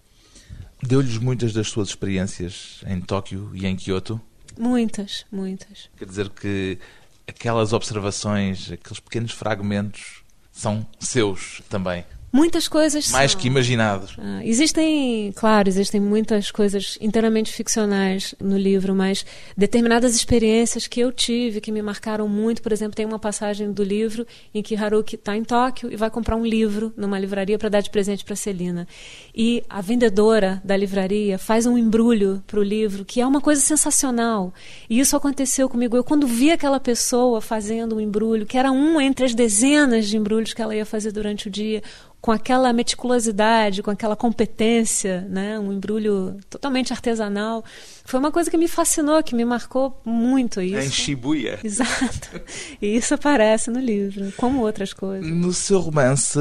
Deu-lhes 0.83 1.19
muitas 1.19 1.53
das 1.53 1.69
suas 1.69 1.89
experiências 1.89 2.83
em 2.87 3.01
Tóquio 3.01 3.51
e 3.55 3.67
em 3.67 3.77
Kyoto? 3.77 4.21
Muitas, 4.59 5.25
muitas. 5.31 5.89
Quer 5.97 6.07
dizer 6.07 6.29
que 6.31 6.79
aquelas 7.27 7.73
observações, 7.73 8.71
aqueles 8.71 9.01
pequenos 9.01 9.33
fragmentos 9.33 10.23
são 10.51 10.87
seus 11.01 11.63
também? 11.69 12.05
Muitas 12.33 12.67
coisas 12.67 13.11
Mais 13.11 13.33
são. 13.33 13.41
que 13.41 13.47
imaginados. 13.47 14.17
Ah, 14.19 14.41
existem, 14.43 15.31
claro, 15.37 15.69
existem 15.69 16.01
muitas 16.01 16.51
coisas 16.51 16.97
inteiramente 16.99 17.53
ficcionais 17.53 18.35
no 18.41 18.57
livro, 18.57 18.95
mas 18.95 19.27
determinadas 19.55 20.17
experiências 20.17 20.87
que 20.87 20.99
eu 20.99 21.13
tive, 21.13 21.61
que 21.61 21.71
me 21.71 21.83
marcaram 21.83 22.27
muito, 22.27 22.63
por 22.63 22.73
exemplo, 22.73 22.97
tem 22.97 23.05
uma 23.05 23.19
passagem 23.19 23.71
do 23.71 23.85
livro 23.85 24.27
em 24.55 24.63
que 24.63 24.75
Haruki 24.75 25.17
está 25.17 25.37
em 25.37 25.45
Tóquio 25.45 25.93
e 25.93 25.97
vai 25.97 26.09
comprar 26.09 26.37
um 26.37 26.47
livro 26.47 26.91
numa 26.97 27.19
livraria 27.19 27.59
para 27.59 27.69
dar 27.69 27.83
de 27.83 27.91
presente 27.91 28.25
para 28.25 28.35
Celina. 28.35 28.89
E 29.35 29.63
a 29.69 29.83
vendedora 29.83 30.63
da 30.65 30.75
livraria 30.75 31.37
faz 31.37 31.67
um 31.67 31.77
embrulho 31.77 32.43
para 32.47 32.59
o 32.59 32.63
livro, 32.63 33.05
que 33.05 33.21
é 33.21 33.27
uma 33.27 33.43
coisa 33.43 33.61
sensacional. 33.61 34.55
E 34.89 34.99
isso 34.99 35.15
aconteceu 35.15 35.69
comigo. 35.69 35.99
Eu, 35.99 36.05
quando 36.05 36.27
vi 36.27 36.51
aquela 36.51 36.81
pessoa 36.81 37.43
fazendo 37.43 37.97
um 37.97 38.01
embrulho, 38.01 38.47
que 38.47 38.57
era 38.57 38.73
um 38.73 38.99
entre 38.99 39.27
as 39.27 39.35
dezenas 39.35 40.09
de 40.09 40.17
embrulhos 40.17 40.55
que 40.55 40.63
ela 40.63 40.75
ia 40.75 40.87
fazer 40.87 41.13
durante 41.13 41.49
o 41.49 41.51
dia, 41.51 41.83
com 42.23 42.31
aquela 42.31 42.73
meticulosidade, 42.73 43.83
com 43.83 43.91
aquela 43.91 44.15
competência, 44.15 45.23
né? 45.23 45.59
um 45.59 45.73
embrulho 45.73 46.39
totalmente 46.49 46.93
artesanal. 46.93 47.65
Foi 48.05 48.21
uma 48.21 48.31
coisa 48.31 48.49
que 48.49 48.57
me 48.57 48.69
fascinou, 48.69 49.21
que 49.25 49.35
me 49.35 49.45
marcou 49.45 50.01
muito. 50.05 50.61
Isso. 50.61 50.79
Em 50.79 50.89
Shibuya. 50.89 51.59
Exato. 51.65 52.41
E 52.81 52.87
isso 52.97 53.13
aparece 53.15 53.73
no 53.73 53.81
livro, 53.81 54.33
como 54.37 54.61
outras 54.61 54.93
coisas. 54.93 55.29
No 55.29 55.53
seu 55.53 55.81
romance 55.81 56.39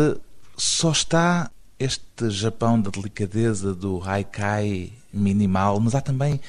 só 0.56 0.92
está 0.92 1.50
este 1.80 2.30
Japão 2.30 2.80
da 2.80 2.92
delicadeza, 2.92 3.74
do 3.74 4.00
haikai 4.06 4.94
minimal, 5.12 5.80
mas 5.80 5.96
há 5.96 6.02
também 6.02 6.40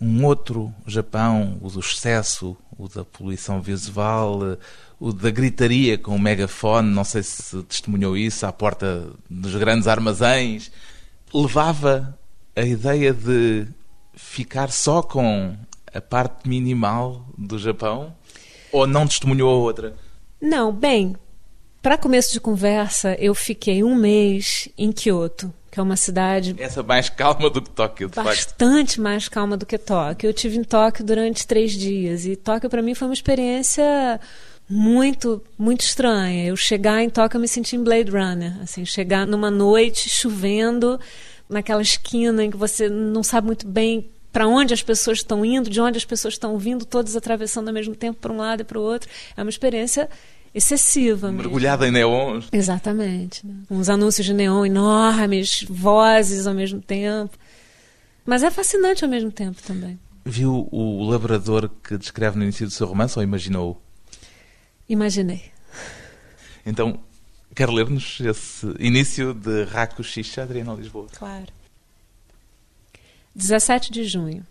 um 0.00 0.24
outro 0.24 0.72
Japão, 0.86 1.58
o 1.60 1.68
do 1.68 1.80
excesso, 1.80 2.56
o 2.78 2.88
da 2.88 3.04
poluição 3.04 3.60
visual, 3.60 4.56
o 4.98 5.12
da 5.12 5.30
gritaria 5.30 5.98
com 5.98 6.14
o 6.14 6.18
megafone, 6.18 6.88
não 6.88 7.04
sei 7.04 7.22
se 7.22 7.62
testemunhou 7.64 8.16
isso, 8.16 8.46
à 8.46 8.52
porta 8.52 9.08
dos 9.28 9.54
grandes 9.54 9.86
armazéns, 9.86 10.70
levava 11.32 12.18
a 12.54 12.62
ideia 12.62 13.12
de 13.12 13.66
ficar 14.14 14.70
só 14.70 15.02
com 15.02 15.54
a 15.92 16.00
parte 16.00 16.48
minimal 16.48 17.26
do 17.36 17.58
Japão 17.58 18.14
ou 18.72 18.86
não 18.86 19.06
testemunhou 19.06 19.50
a 19.50 19.54
outra? 19.54 19.94
Não, 20.40 20.72
bem, 20.72 21.14
para 21.82 21.98
começo 21.98 22.32
de 22.32 22.40
conversa, 22.40 23.14
eu 23.14 23.34
fiquei 23.34 23.84
um 23.84 23.94
mês 23.94 24.68
em 24.76 24.90
Kyoto, 24.90 25.52
que 25.70 25.78
é 25.78 25.82
uma 25.82 25.96
cidade. 25.96 26.54
Essa 26.58 26.82
mais 26.82 27.08
calma 27.08 27.50
do 27.50 27.60
que 27.60 27.70
Tóquio, 27.70 28.08
de 28.08 28.16
Bastante 28.16 28.88
facto. 28.96 29.02
mais 29.02 29.28
calma 29.28 29.56
do 29.56 29.66
que 29.66 29.76
Tóquio. 29.76 30.28
Eu 30.28 30.34
tive 30.34 30.56
em 30.56 30.64
Tóquio 30.64 31.04
durante 31.04 31.46
três 31.46 31.72
dias 31.72 32.24
e 32.24 32.34
Tóquio 32.34 32.70
para 32.70 32.82
mim 32.82 32.94
foi 32.94 33.08
uma 33.08 33.14
experiência 33.14 34.18
muito, 34.68 35.42
muito 35.58 35.82
estranha. 35.82 36.46
Eu 36.46 36.56
chegar 36.56 37.02
em 37.02 37.08
Tóquio, 37.08 37.36
eu 37.36 37.40
me 37.40 37.48
senti 37.48 37.76
em 37.76 37.82
Blade 37.82 38.10
Runner. 38.10 38.60
Assim, 38.62 38.84
chegar 38.84 39.26
numa 39.26 39.50
noite 39.50 40.08
chovendo, 40.08 40.98
naquela 41.48 41.82
esquina 41.82 42.44
em 42.44 42.50
que 42.50 42.56
você 42.56 42.88
não 42.88 43.22
sabe 43.22 43.46
muito 43.46 43.66
bem 43.66 44.10
para 44.32 44.46
onde 44.46 44.74
as 44.74 44.82
pessoas 44.82 45.18
estão 45.18 45.44
indo, 45.44 45.70
de 45.70 45.80
onde 45.80 45.96
as 45.96 46.04
pessoas 46.04 46.34
estão 46.34 46.58
vindo, 46.58 46.84
todas 46.84 47.16
atravessando 47.16 47.68
ao 47.68 47.74
mesmo 47.74 47.94
tempo 47.94 48.18
para 48.20 48.32
um 48.32 48.36
lado 48.36 48.60
e 48.60 48.64
para 48.64 48.78
o 48.78 48.82
outro. 48.82 49.08
É 49.36 49.42
uma 49.42 49.48
experiência 49.48 50.08
excessiva. 50.54 51.30
Mergulhada 51.30 51.90
mesmo. 51.90 51.96
em 51.96 52.00
neons. 52.00 52.48
Exatamente. 52.52 53.46
Né? 53.46 53.54
Uns 53.70 53.88
anúncios 53.88 54.26
de 54.26 54.34
neon 54.34 54.66
enormes, 54.66 55.64
vozes 55.68 56.46
ao 56.46 56.54
mesmo 56.54 56.80
tempo. 56.80 57.36
Mas 58.26 58.42
é 58.42 58.50
fascinante 58.50 59.04
ao 59.04 59.10
mesmo 59.10 59.30
tempo 59.30 59.62
também. 59.62 59.98
Viu 60.24 60.68
o 60.72 61.08
labrador 61.08 61.70
que 61.82 61.96
descreve 61.96 62.36
no 62.36 62.42
início 62.42 62.66
do 62.66 62.72
seu 62.72 62.86
romance 62.86 63.16
ou 63.16 63.22
imaginou? 63.22 63.80
Imaginei. 64.88 65.50
Então, 66.64 67.00
quer 67.54 67.68
ler-nos 67.68 68.20
esse 68.20 68.66
início 68.78 69.32
de 69.34 69.64
Raku 69.64 70.02
Xixa, 70.02 70.42
Adriana 70.42 70.74
Lisboa? 70.74 71.08
Claro. 71.12 71.52
17 73.34 73.92
de 73.92 74.04
junho. 74.04 74.46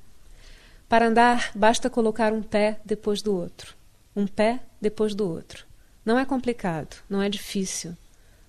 Para 0.88 1.08
andar, 1.08 1.52
basta 1.56 1.90
colocar 1.90 2.32
um 2.32 2.42
pé 2.42 2.80
depois 2.86 3.22
do 3.22 3.36
outro. 3.36 3.76
Um 4.16 4.28
pé 4.28 4.60
depois 4.80 5.16
do 5.16 5.28
outro. 5.28 5.66
Não 6.06 6.20
é 6.20 6.26
complicado, 6.26 6.98
não 7.10 7.22
é 7.22 7.28
difícil. 7.28 7.98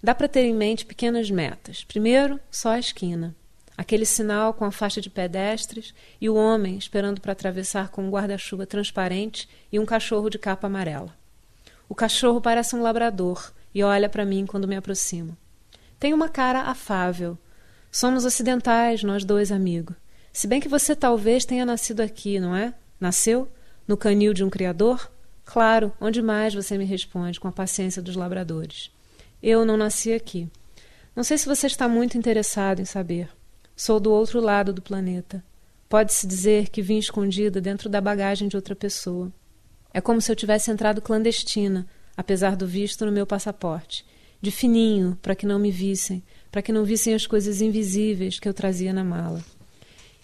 Dá 0.03 0.15
para 0.15 0.29
ter 0.29 0.43
em 0.43 0.55
mente 0.55 0.85
pequenas 0.85 1.31
metas. 1.31 1.83
Primeiro, 1.85 2.39
só 2.51 2.73
a 2.73 2.79
esquina. 2.79 3.35
Aquele 3.77 4.05
sinal 4.05 4.55
com 4.55 4.65
a 4.65 4.71
faixa 4.71 5.01
de 5.01 5.11
pedestres 5.11 5.95
e 6.21 6.29
o 6.29 6.35
homem 6.35 6.77
esperando 6.77 7.21
para 7.21 7.33
atravessar 7.33 7.89
com 7.89 8.07
um 8.07 8.11
guarda-chuva 8.11 8.67
transparente 8.67 9.49
e 9.73 9.79
um 9.79 9.87
cachorro 9.87 10.31
de 10.31 10.39
capa 10.39 10.67
amarela. 10.67 11.15
O 11.89 11.95
cachorro 11.95 12.41
parece 12.41 12.75
um 12.75 12.83
labrador 12.83 13.53
e 13.75 13.83
olha 13.83 14.09
para 14.09 14.25
mim 14.25 14.47
quando 14.47 14.67
me 14.67 14.77
aproximo. 14.77 15.37
Tem 15.99 16.13
uma 16.13 16.29
cara 16.29 16.63
afável. 16.63 17.39
Somos 17.91 18.25
ocidentais, 18.25 19.03
nós 19.03 19.25
dois, 19.25 19.53
amigo. 19.53 19.95
Se 20.33 20.47
bem 20.47 20.61
que 20.61 20.69
você 20.69 20.95
talvez 20.95 21.45
tenha 21.45 21.65
nascido 21.65 22.01
aqui, 22.01 22.39
não 22.39 22.55
é? 22.55 22.75
Nasceu? 23.01 23.49
No 23.87 23.97
canil 23.97 24.35
de 24.35 24.45
um 24.45 24.51
criador? 24.51 25.11
Claro, 25.45 25.93
onde 26.01 26.21
mais 26.21 26.53
você 26.53 26.77
me 26.77 26.85
responde, 26.85 27.39
com 27.39 27.49
a 27.49 27.53
paciência 27.53 28.03
dos 28.03 28.17
labradores. 28.17 28.91
Eu 29.43 29.65
não 29.65 29.77
nasci 29.77 30.13
aqui. 30.13 30.51
Não 31.15 31.23
sei 31.23 31.39
se 31.39 31.47
você 31.47 31.67
está 31.67 31.89
muito 31.89 32.19
interessado 32.19 32.81
em 32.81 32.85
saber. 32.85 33.31
Sou 33.75 34.01
do 34.01 34.11
outro 34.11 34.41
lado 34.41 34.73
do 34.73 34.83
planeta. 34.83 35.43
Pode-se 35.89 36.27
dizer 36.27 36.69
que 36.69 36.83
vim 36.83 36.99
escondida 36.99 37.61
dentro 37.61 37.89
da 37.89 38.01
bagagem 38.01 38.49
de 38.49 38.57
outra 38.57 38.75
pessoa. 38.75 39.33
É 39.97 40.01
como 40.03 40.21
se 40.21 40.31
eu 40.31 40.37
tivesse 40.37 40.71
entrado 40.71 41.01
clandestina, 41.01 41.87
apesar 42.15 42.55
do 42.55 42.67
visto 42.67 43.07
no 43.07 43.11
meu 43.11 43.27
passaporte, 43.27 44.05
de 44.43 44.51
fininho, 44.51 45.19
para 45.23 45.35
que 45.35 45.47
não 45.47 45.59
me 45.59 45.71
vissem, 45.71 46.23
para 46.53 46.61
que 46.61 46.71
não 46.71 46.85
vissem 46.85 47.15
as 47.15 47.27
coisas 47.27 47.63
invisíveis 47.63 48.39
que 48.39 48.47
eu 48.47 48.53
trazia 48.53 48.93
na 48.93 49.03
mala. 49.03 49.43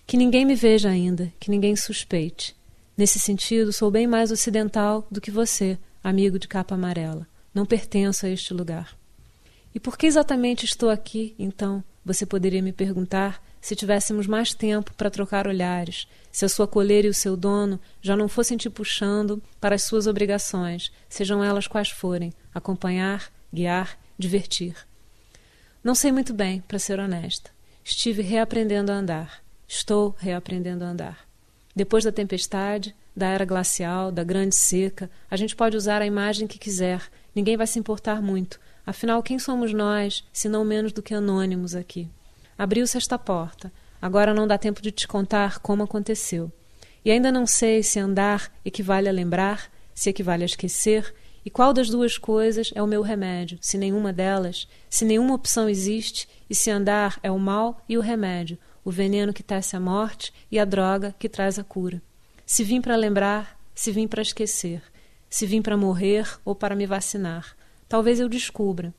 Que 0.07 0.19
ninguém 0.19 0.45
me 0.45 0.55
veja 0.55 0.91
ainda, 0.91 1.33
que 1.41 1.51
ninguém 1.51 1.75
suspeite. 1.75 2.55
Nesse 2.99 3.19
sentido, 3.19 3.73
sou 3.73 3.91
bem 3.91 4.07
mais 4.07 4.31
ocidental 4.31 5.07
do 5.11 5.23
que 5.23 5.31
você, 5.31 5.79
amigo 6.05 6.39
de 6.39 6.49
capa 6.49 6.75
amarela. 6.75 7.27
Não 7.55 7.65
pertenço 7.65 8.27
a 8.27 8.29
este 8.29 8.53
lugar. 8.53 8.95
E 9.75 9.81
por 9.81 9.97
que 9.97 10.07
exatamente 10.07 10.67
estou 10.67 10.91
aqui, 10.91 11.35
então? 11.39 11.83
Você 12.05 12.27
poderia 12.27 12.61
me 12.61 12.75
perguntar 12.75 13.43
se 13.63 13.77
tivéssemos 13.77 14.27
mais 14.27 14.53
tempo 14.53 14.93
para 14.95 15.09
trocar 15.09 15.47
olhares, 15.47 16.09
se 16.33 16.45
a 16.45 16.49
sua 16.49 16.67
coleira 16.67 17.07
e 17.07 17.11
o 17.11 17.15
seu 17.15 17.37
dono 17.37 17.79
já 18.01 18.17
não 18.17 18.29
fossem 18.29 18.57
te 18.57 18.69
puxando 18.69 19.41
para 19.61 19.77
as 19.77 19.85
suas 19.85 20.09
obrigações, 20.09 20.91
sejam 21.09 21.43
elas 21.45 21.69
quais 21.69 21.89
forem 21.89 22.33
acompanhar, 22.53 23.33
guiar, 23.55 23.97
divertir. 24.19 24.75
Não 25.83 25.95
sei 25.95 26.11
muito 26.11 26.35
bem, 26.35 26.61
para 26.61 26.79
ser 26.79 26.99
honesta. 26.99 27.51
Estive 27.85 28.21
reaprendendo 28.21 28.91
a 28.91 28.97
andar. 28.97 29.43
Estou 29.69 30.17
reaprendendo 30.19 30.85
a 30.85 30.89
andar. 30.89 31.29
Depois 31.75 32.03
da 32.03 32.11
tempestade, 32.11 32.95
da 33.17 33.29
era 33.29 33.45
glacial, 33.45 34.11
da 34.11 34.25
grande 34.25 34.57
seca, 34.57 35.09
a 35.31 35.37
gente 35.37 35.55
pode 35.55 35.77
usar 35.77 36.03
a 36.03 36.07
imagem 36.07 36.49
que 36.49 36.59
quiser, 36.59 37.01
ninguém 37.35 37.57
vai 37.57 37.67
se 37.69 37.79
importar 37.79 38.21
muito. 38.21 38.59
Afinal, 38.85 39.23
quem 39.23 39.39
somos 39.39 39.73
nós, 39.73 40.25
se 40.33 40.49
não 40.49 40.65
menos 40.65 40.93
do 40.93 41.03
que 41.03 41.15
anônimos 41.15 41.77
aqui? 41.77 42.09
Abriu-se 42.57 42.97
esta 42.97 43.19
porta. 43.19 43.73
Agora 44.01 44.35
não 44.35 44.47
dá 44.47 44.59
tempo 44.59 44.83
de 44.83 44.91
te 44.91 45.07
contar 45.07 45.59
como 45.61 45.83
aconteceu. 45.83 46.51
E 47.05 47.11
ainda 47.11 47.33
não 47.33 47.47
sei 47.47 47.83
se 47.83 47.99
andar 47.99 48.53
equivale 48.65 49.09
a 49.09 49.13
lembrar, 49.13 49.71
se 49.95 50.11
equivale 50.11 50.43
a 50.43 50.47
esquecer, 50.47 51.15
e 51.45 51.51
qual 51.51 51.73
das 51.73 51.91
duas 51.91 52.17
coisas 52.17 52.71
é 52.75 52.83
o 52.83 52.87
meu 52.87 53.03
remédio, 53.03 53.59
se 53.61 53.77
nenhuma 53.77 54.13
delas, 54.13 54.69
se 54.89 55.05
nenhuma 55.05 55.35
opção 55.35 55.69
existe, 55.69 56.29
e 56.49 56.55
se 56.55 56.71
andar 56.71 57.19
é 57.23 57.31
o 57.31 57.39
mal 57.39 57.83
e 57.89 57.99
o 57.99 58.01
remédio, 58.01 58.59
o 58.85 58.91
veneno 58.91 59.33
que 59.33 59.43
tece 59.43 59.75
a 59.75 59.81
morte 59.81 60.33
e 60.51 60.59
a 60.59 60.65
droga 60.65 61.15
que 61.19 61.29
traz 61.29 61.59
a 61.59 61.65
cura. 61.65 62.01
Se 62.47 62.63
vim 62.63 62.81
para 62.81 62.97
lembrar, 62.97 63.59
se 63.75 63.91
vim 63.91 64.07
para 64.07 64.23
esquecer, 64.23 64.83
se 65.29 65.47
vim 65.47 65.63
para 65.63 65.77
morrer 65.77 66.29
ou 66.45 66.55
para 66.55 66.77
me 66.77 66.87
vacinar, 66.87 67.57
talvez 67.89 68.21
eu 68.21 68.29
descubra. 68.29 68.95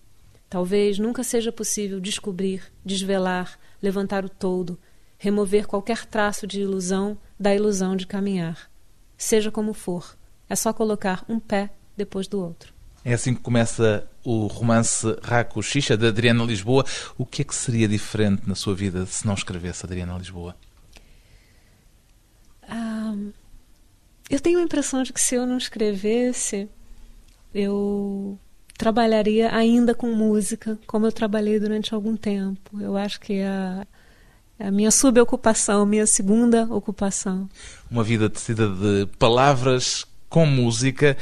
Talvez 0.53 0.99
nunca 0.99 1.23
seja 1.23 1.51
possível 1.51 1.99
descobrir, 1.99 2.61
desvelar, 2.85 3.57
levantar 3.81 4.23
o 4.23 4.29
todo, 4.29 4.77
remover 5.17 5.65
qualquer 5.65 6.05
traço 6.05 6.45
de 6.45 6.61
ilusão 6.61 7.17
da 7.39 7.55
ilusão 7.55 7.95
de 7.95 8.05
caminhar. 8.05 8.69
Seja 9.17 9.49
como 9.49 9.73
for, 9.73 10.15
é 10.47 10.55
só 10.55 10.71
colocar 10.71 11.25
um 11.27 11.39
pé 11.39 11.71
depois 11.97 12.27
do 12.27 12.39
outro. 12.39 12.71
É 13.03 13.13
assim 13.13 13.33
que 13.33 13.41
começa 13.41 14.07
o 14.23 14.45
romance 14.45 15.17
Raco 15.23 15.59
Xixa, 15.63 15.97
de 15.97 16.05
Adriana 16.05 16.43
Lisboa. 16.43 16.85
O 17.17 17.25
que 17.25 17.41
é 17.41 17.45
que 17.45 17.55
seria 17.55 17.87
diferente 17.87 18.47
na 18.47 18.53
sua 18.53 18.75
vida 18.75 19.07
se 19.07 19.25
não 19.25 19.33
escrevesse 19.33 19.87
Adriana 19.87 20.15
Lisboa? 20.19 20.55
Ah, 22.69 23.15
eu 24.29 24.39
tenho 24.39 24.59
a 24.59 24.61
impressão 24.61 25.01
de 25.01 25.13
que 25.13 25.19
se 25.19 25.33
eu 25.33 25.47
não 25.47 25.57
escrevesse, 25.57 26.69
eu 27.55 28.37
trabalharia 28.77 29.53
ainda 29.55 29.93
com 29.93 30.07
música, 30.13 30.77
como 30.87 31.05
eu 31.05 31.11
trabalhei 31.11 31.59
durante 31.59 31.93
algum 31.93 32.15
tempo. 32.15 32.79
Eu 32.79 32.97
acho 32.97 33.19
que 33.19 33.33
é 33.33 33.47
a, 33.47 33.87
a 34.59 34.71
minha 34.71 34.91
subocupação, 34.91 35.85
minha 35.85 36.07
segunda 36.07 36.63
ocupação. 36.65 37.49
Uma 37.89 38.03
vida 38.03 38.29
tecida 38.29 38.67
de 38.67 39.07
palavras 39.17 40.05
com 40.29 40.45
música 40.45 41.15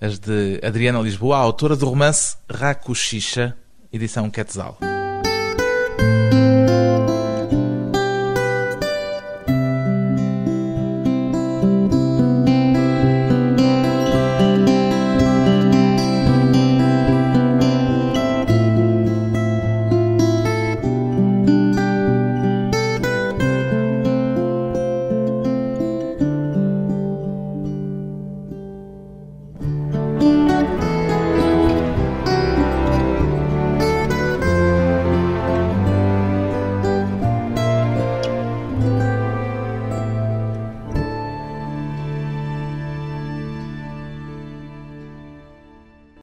as 0.00 0.18
de 0.18 0.60
Adriana 0.62 1.00
Lisboa, 1.00 1.38
autora 1.38 1.76
do 1.76 1.86
romance 1.86 2.36
Raco 2.50 2.94
Xixa, 2.94 3.56
edição 3.92 4.28
Quetzal. 4.28 4.78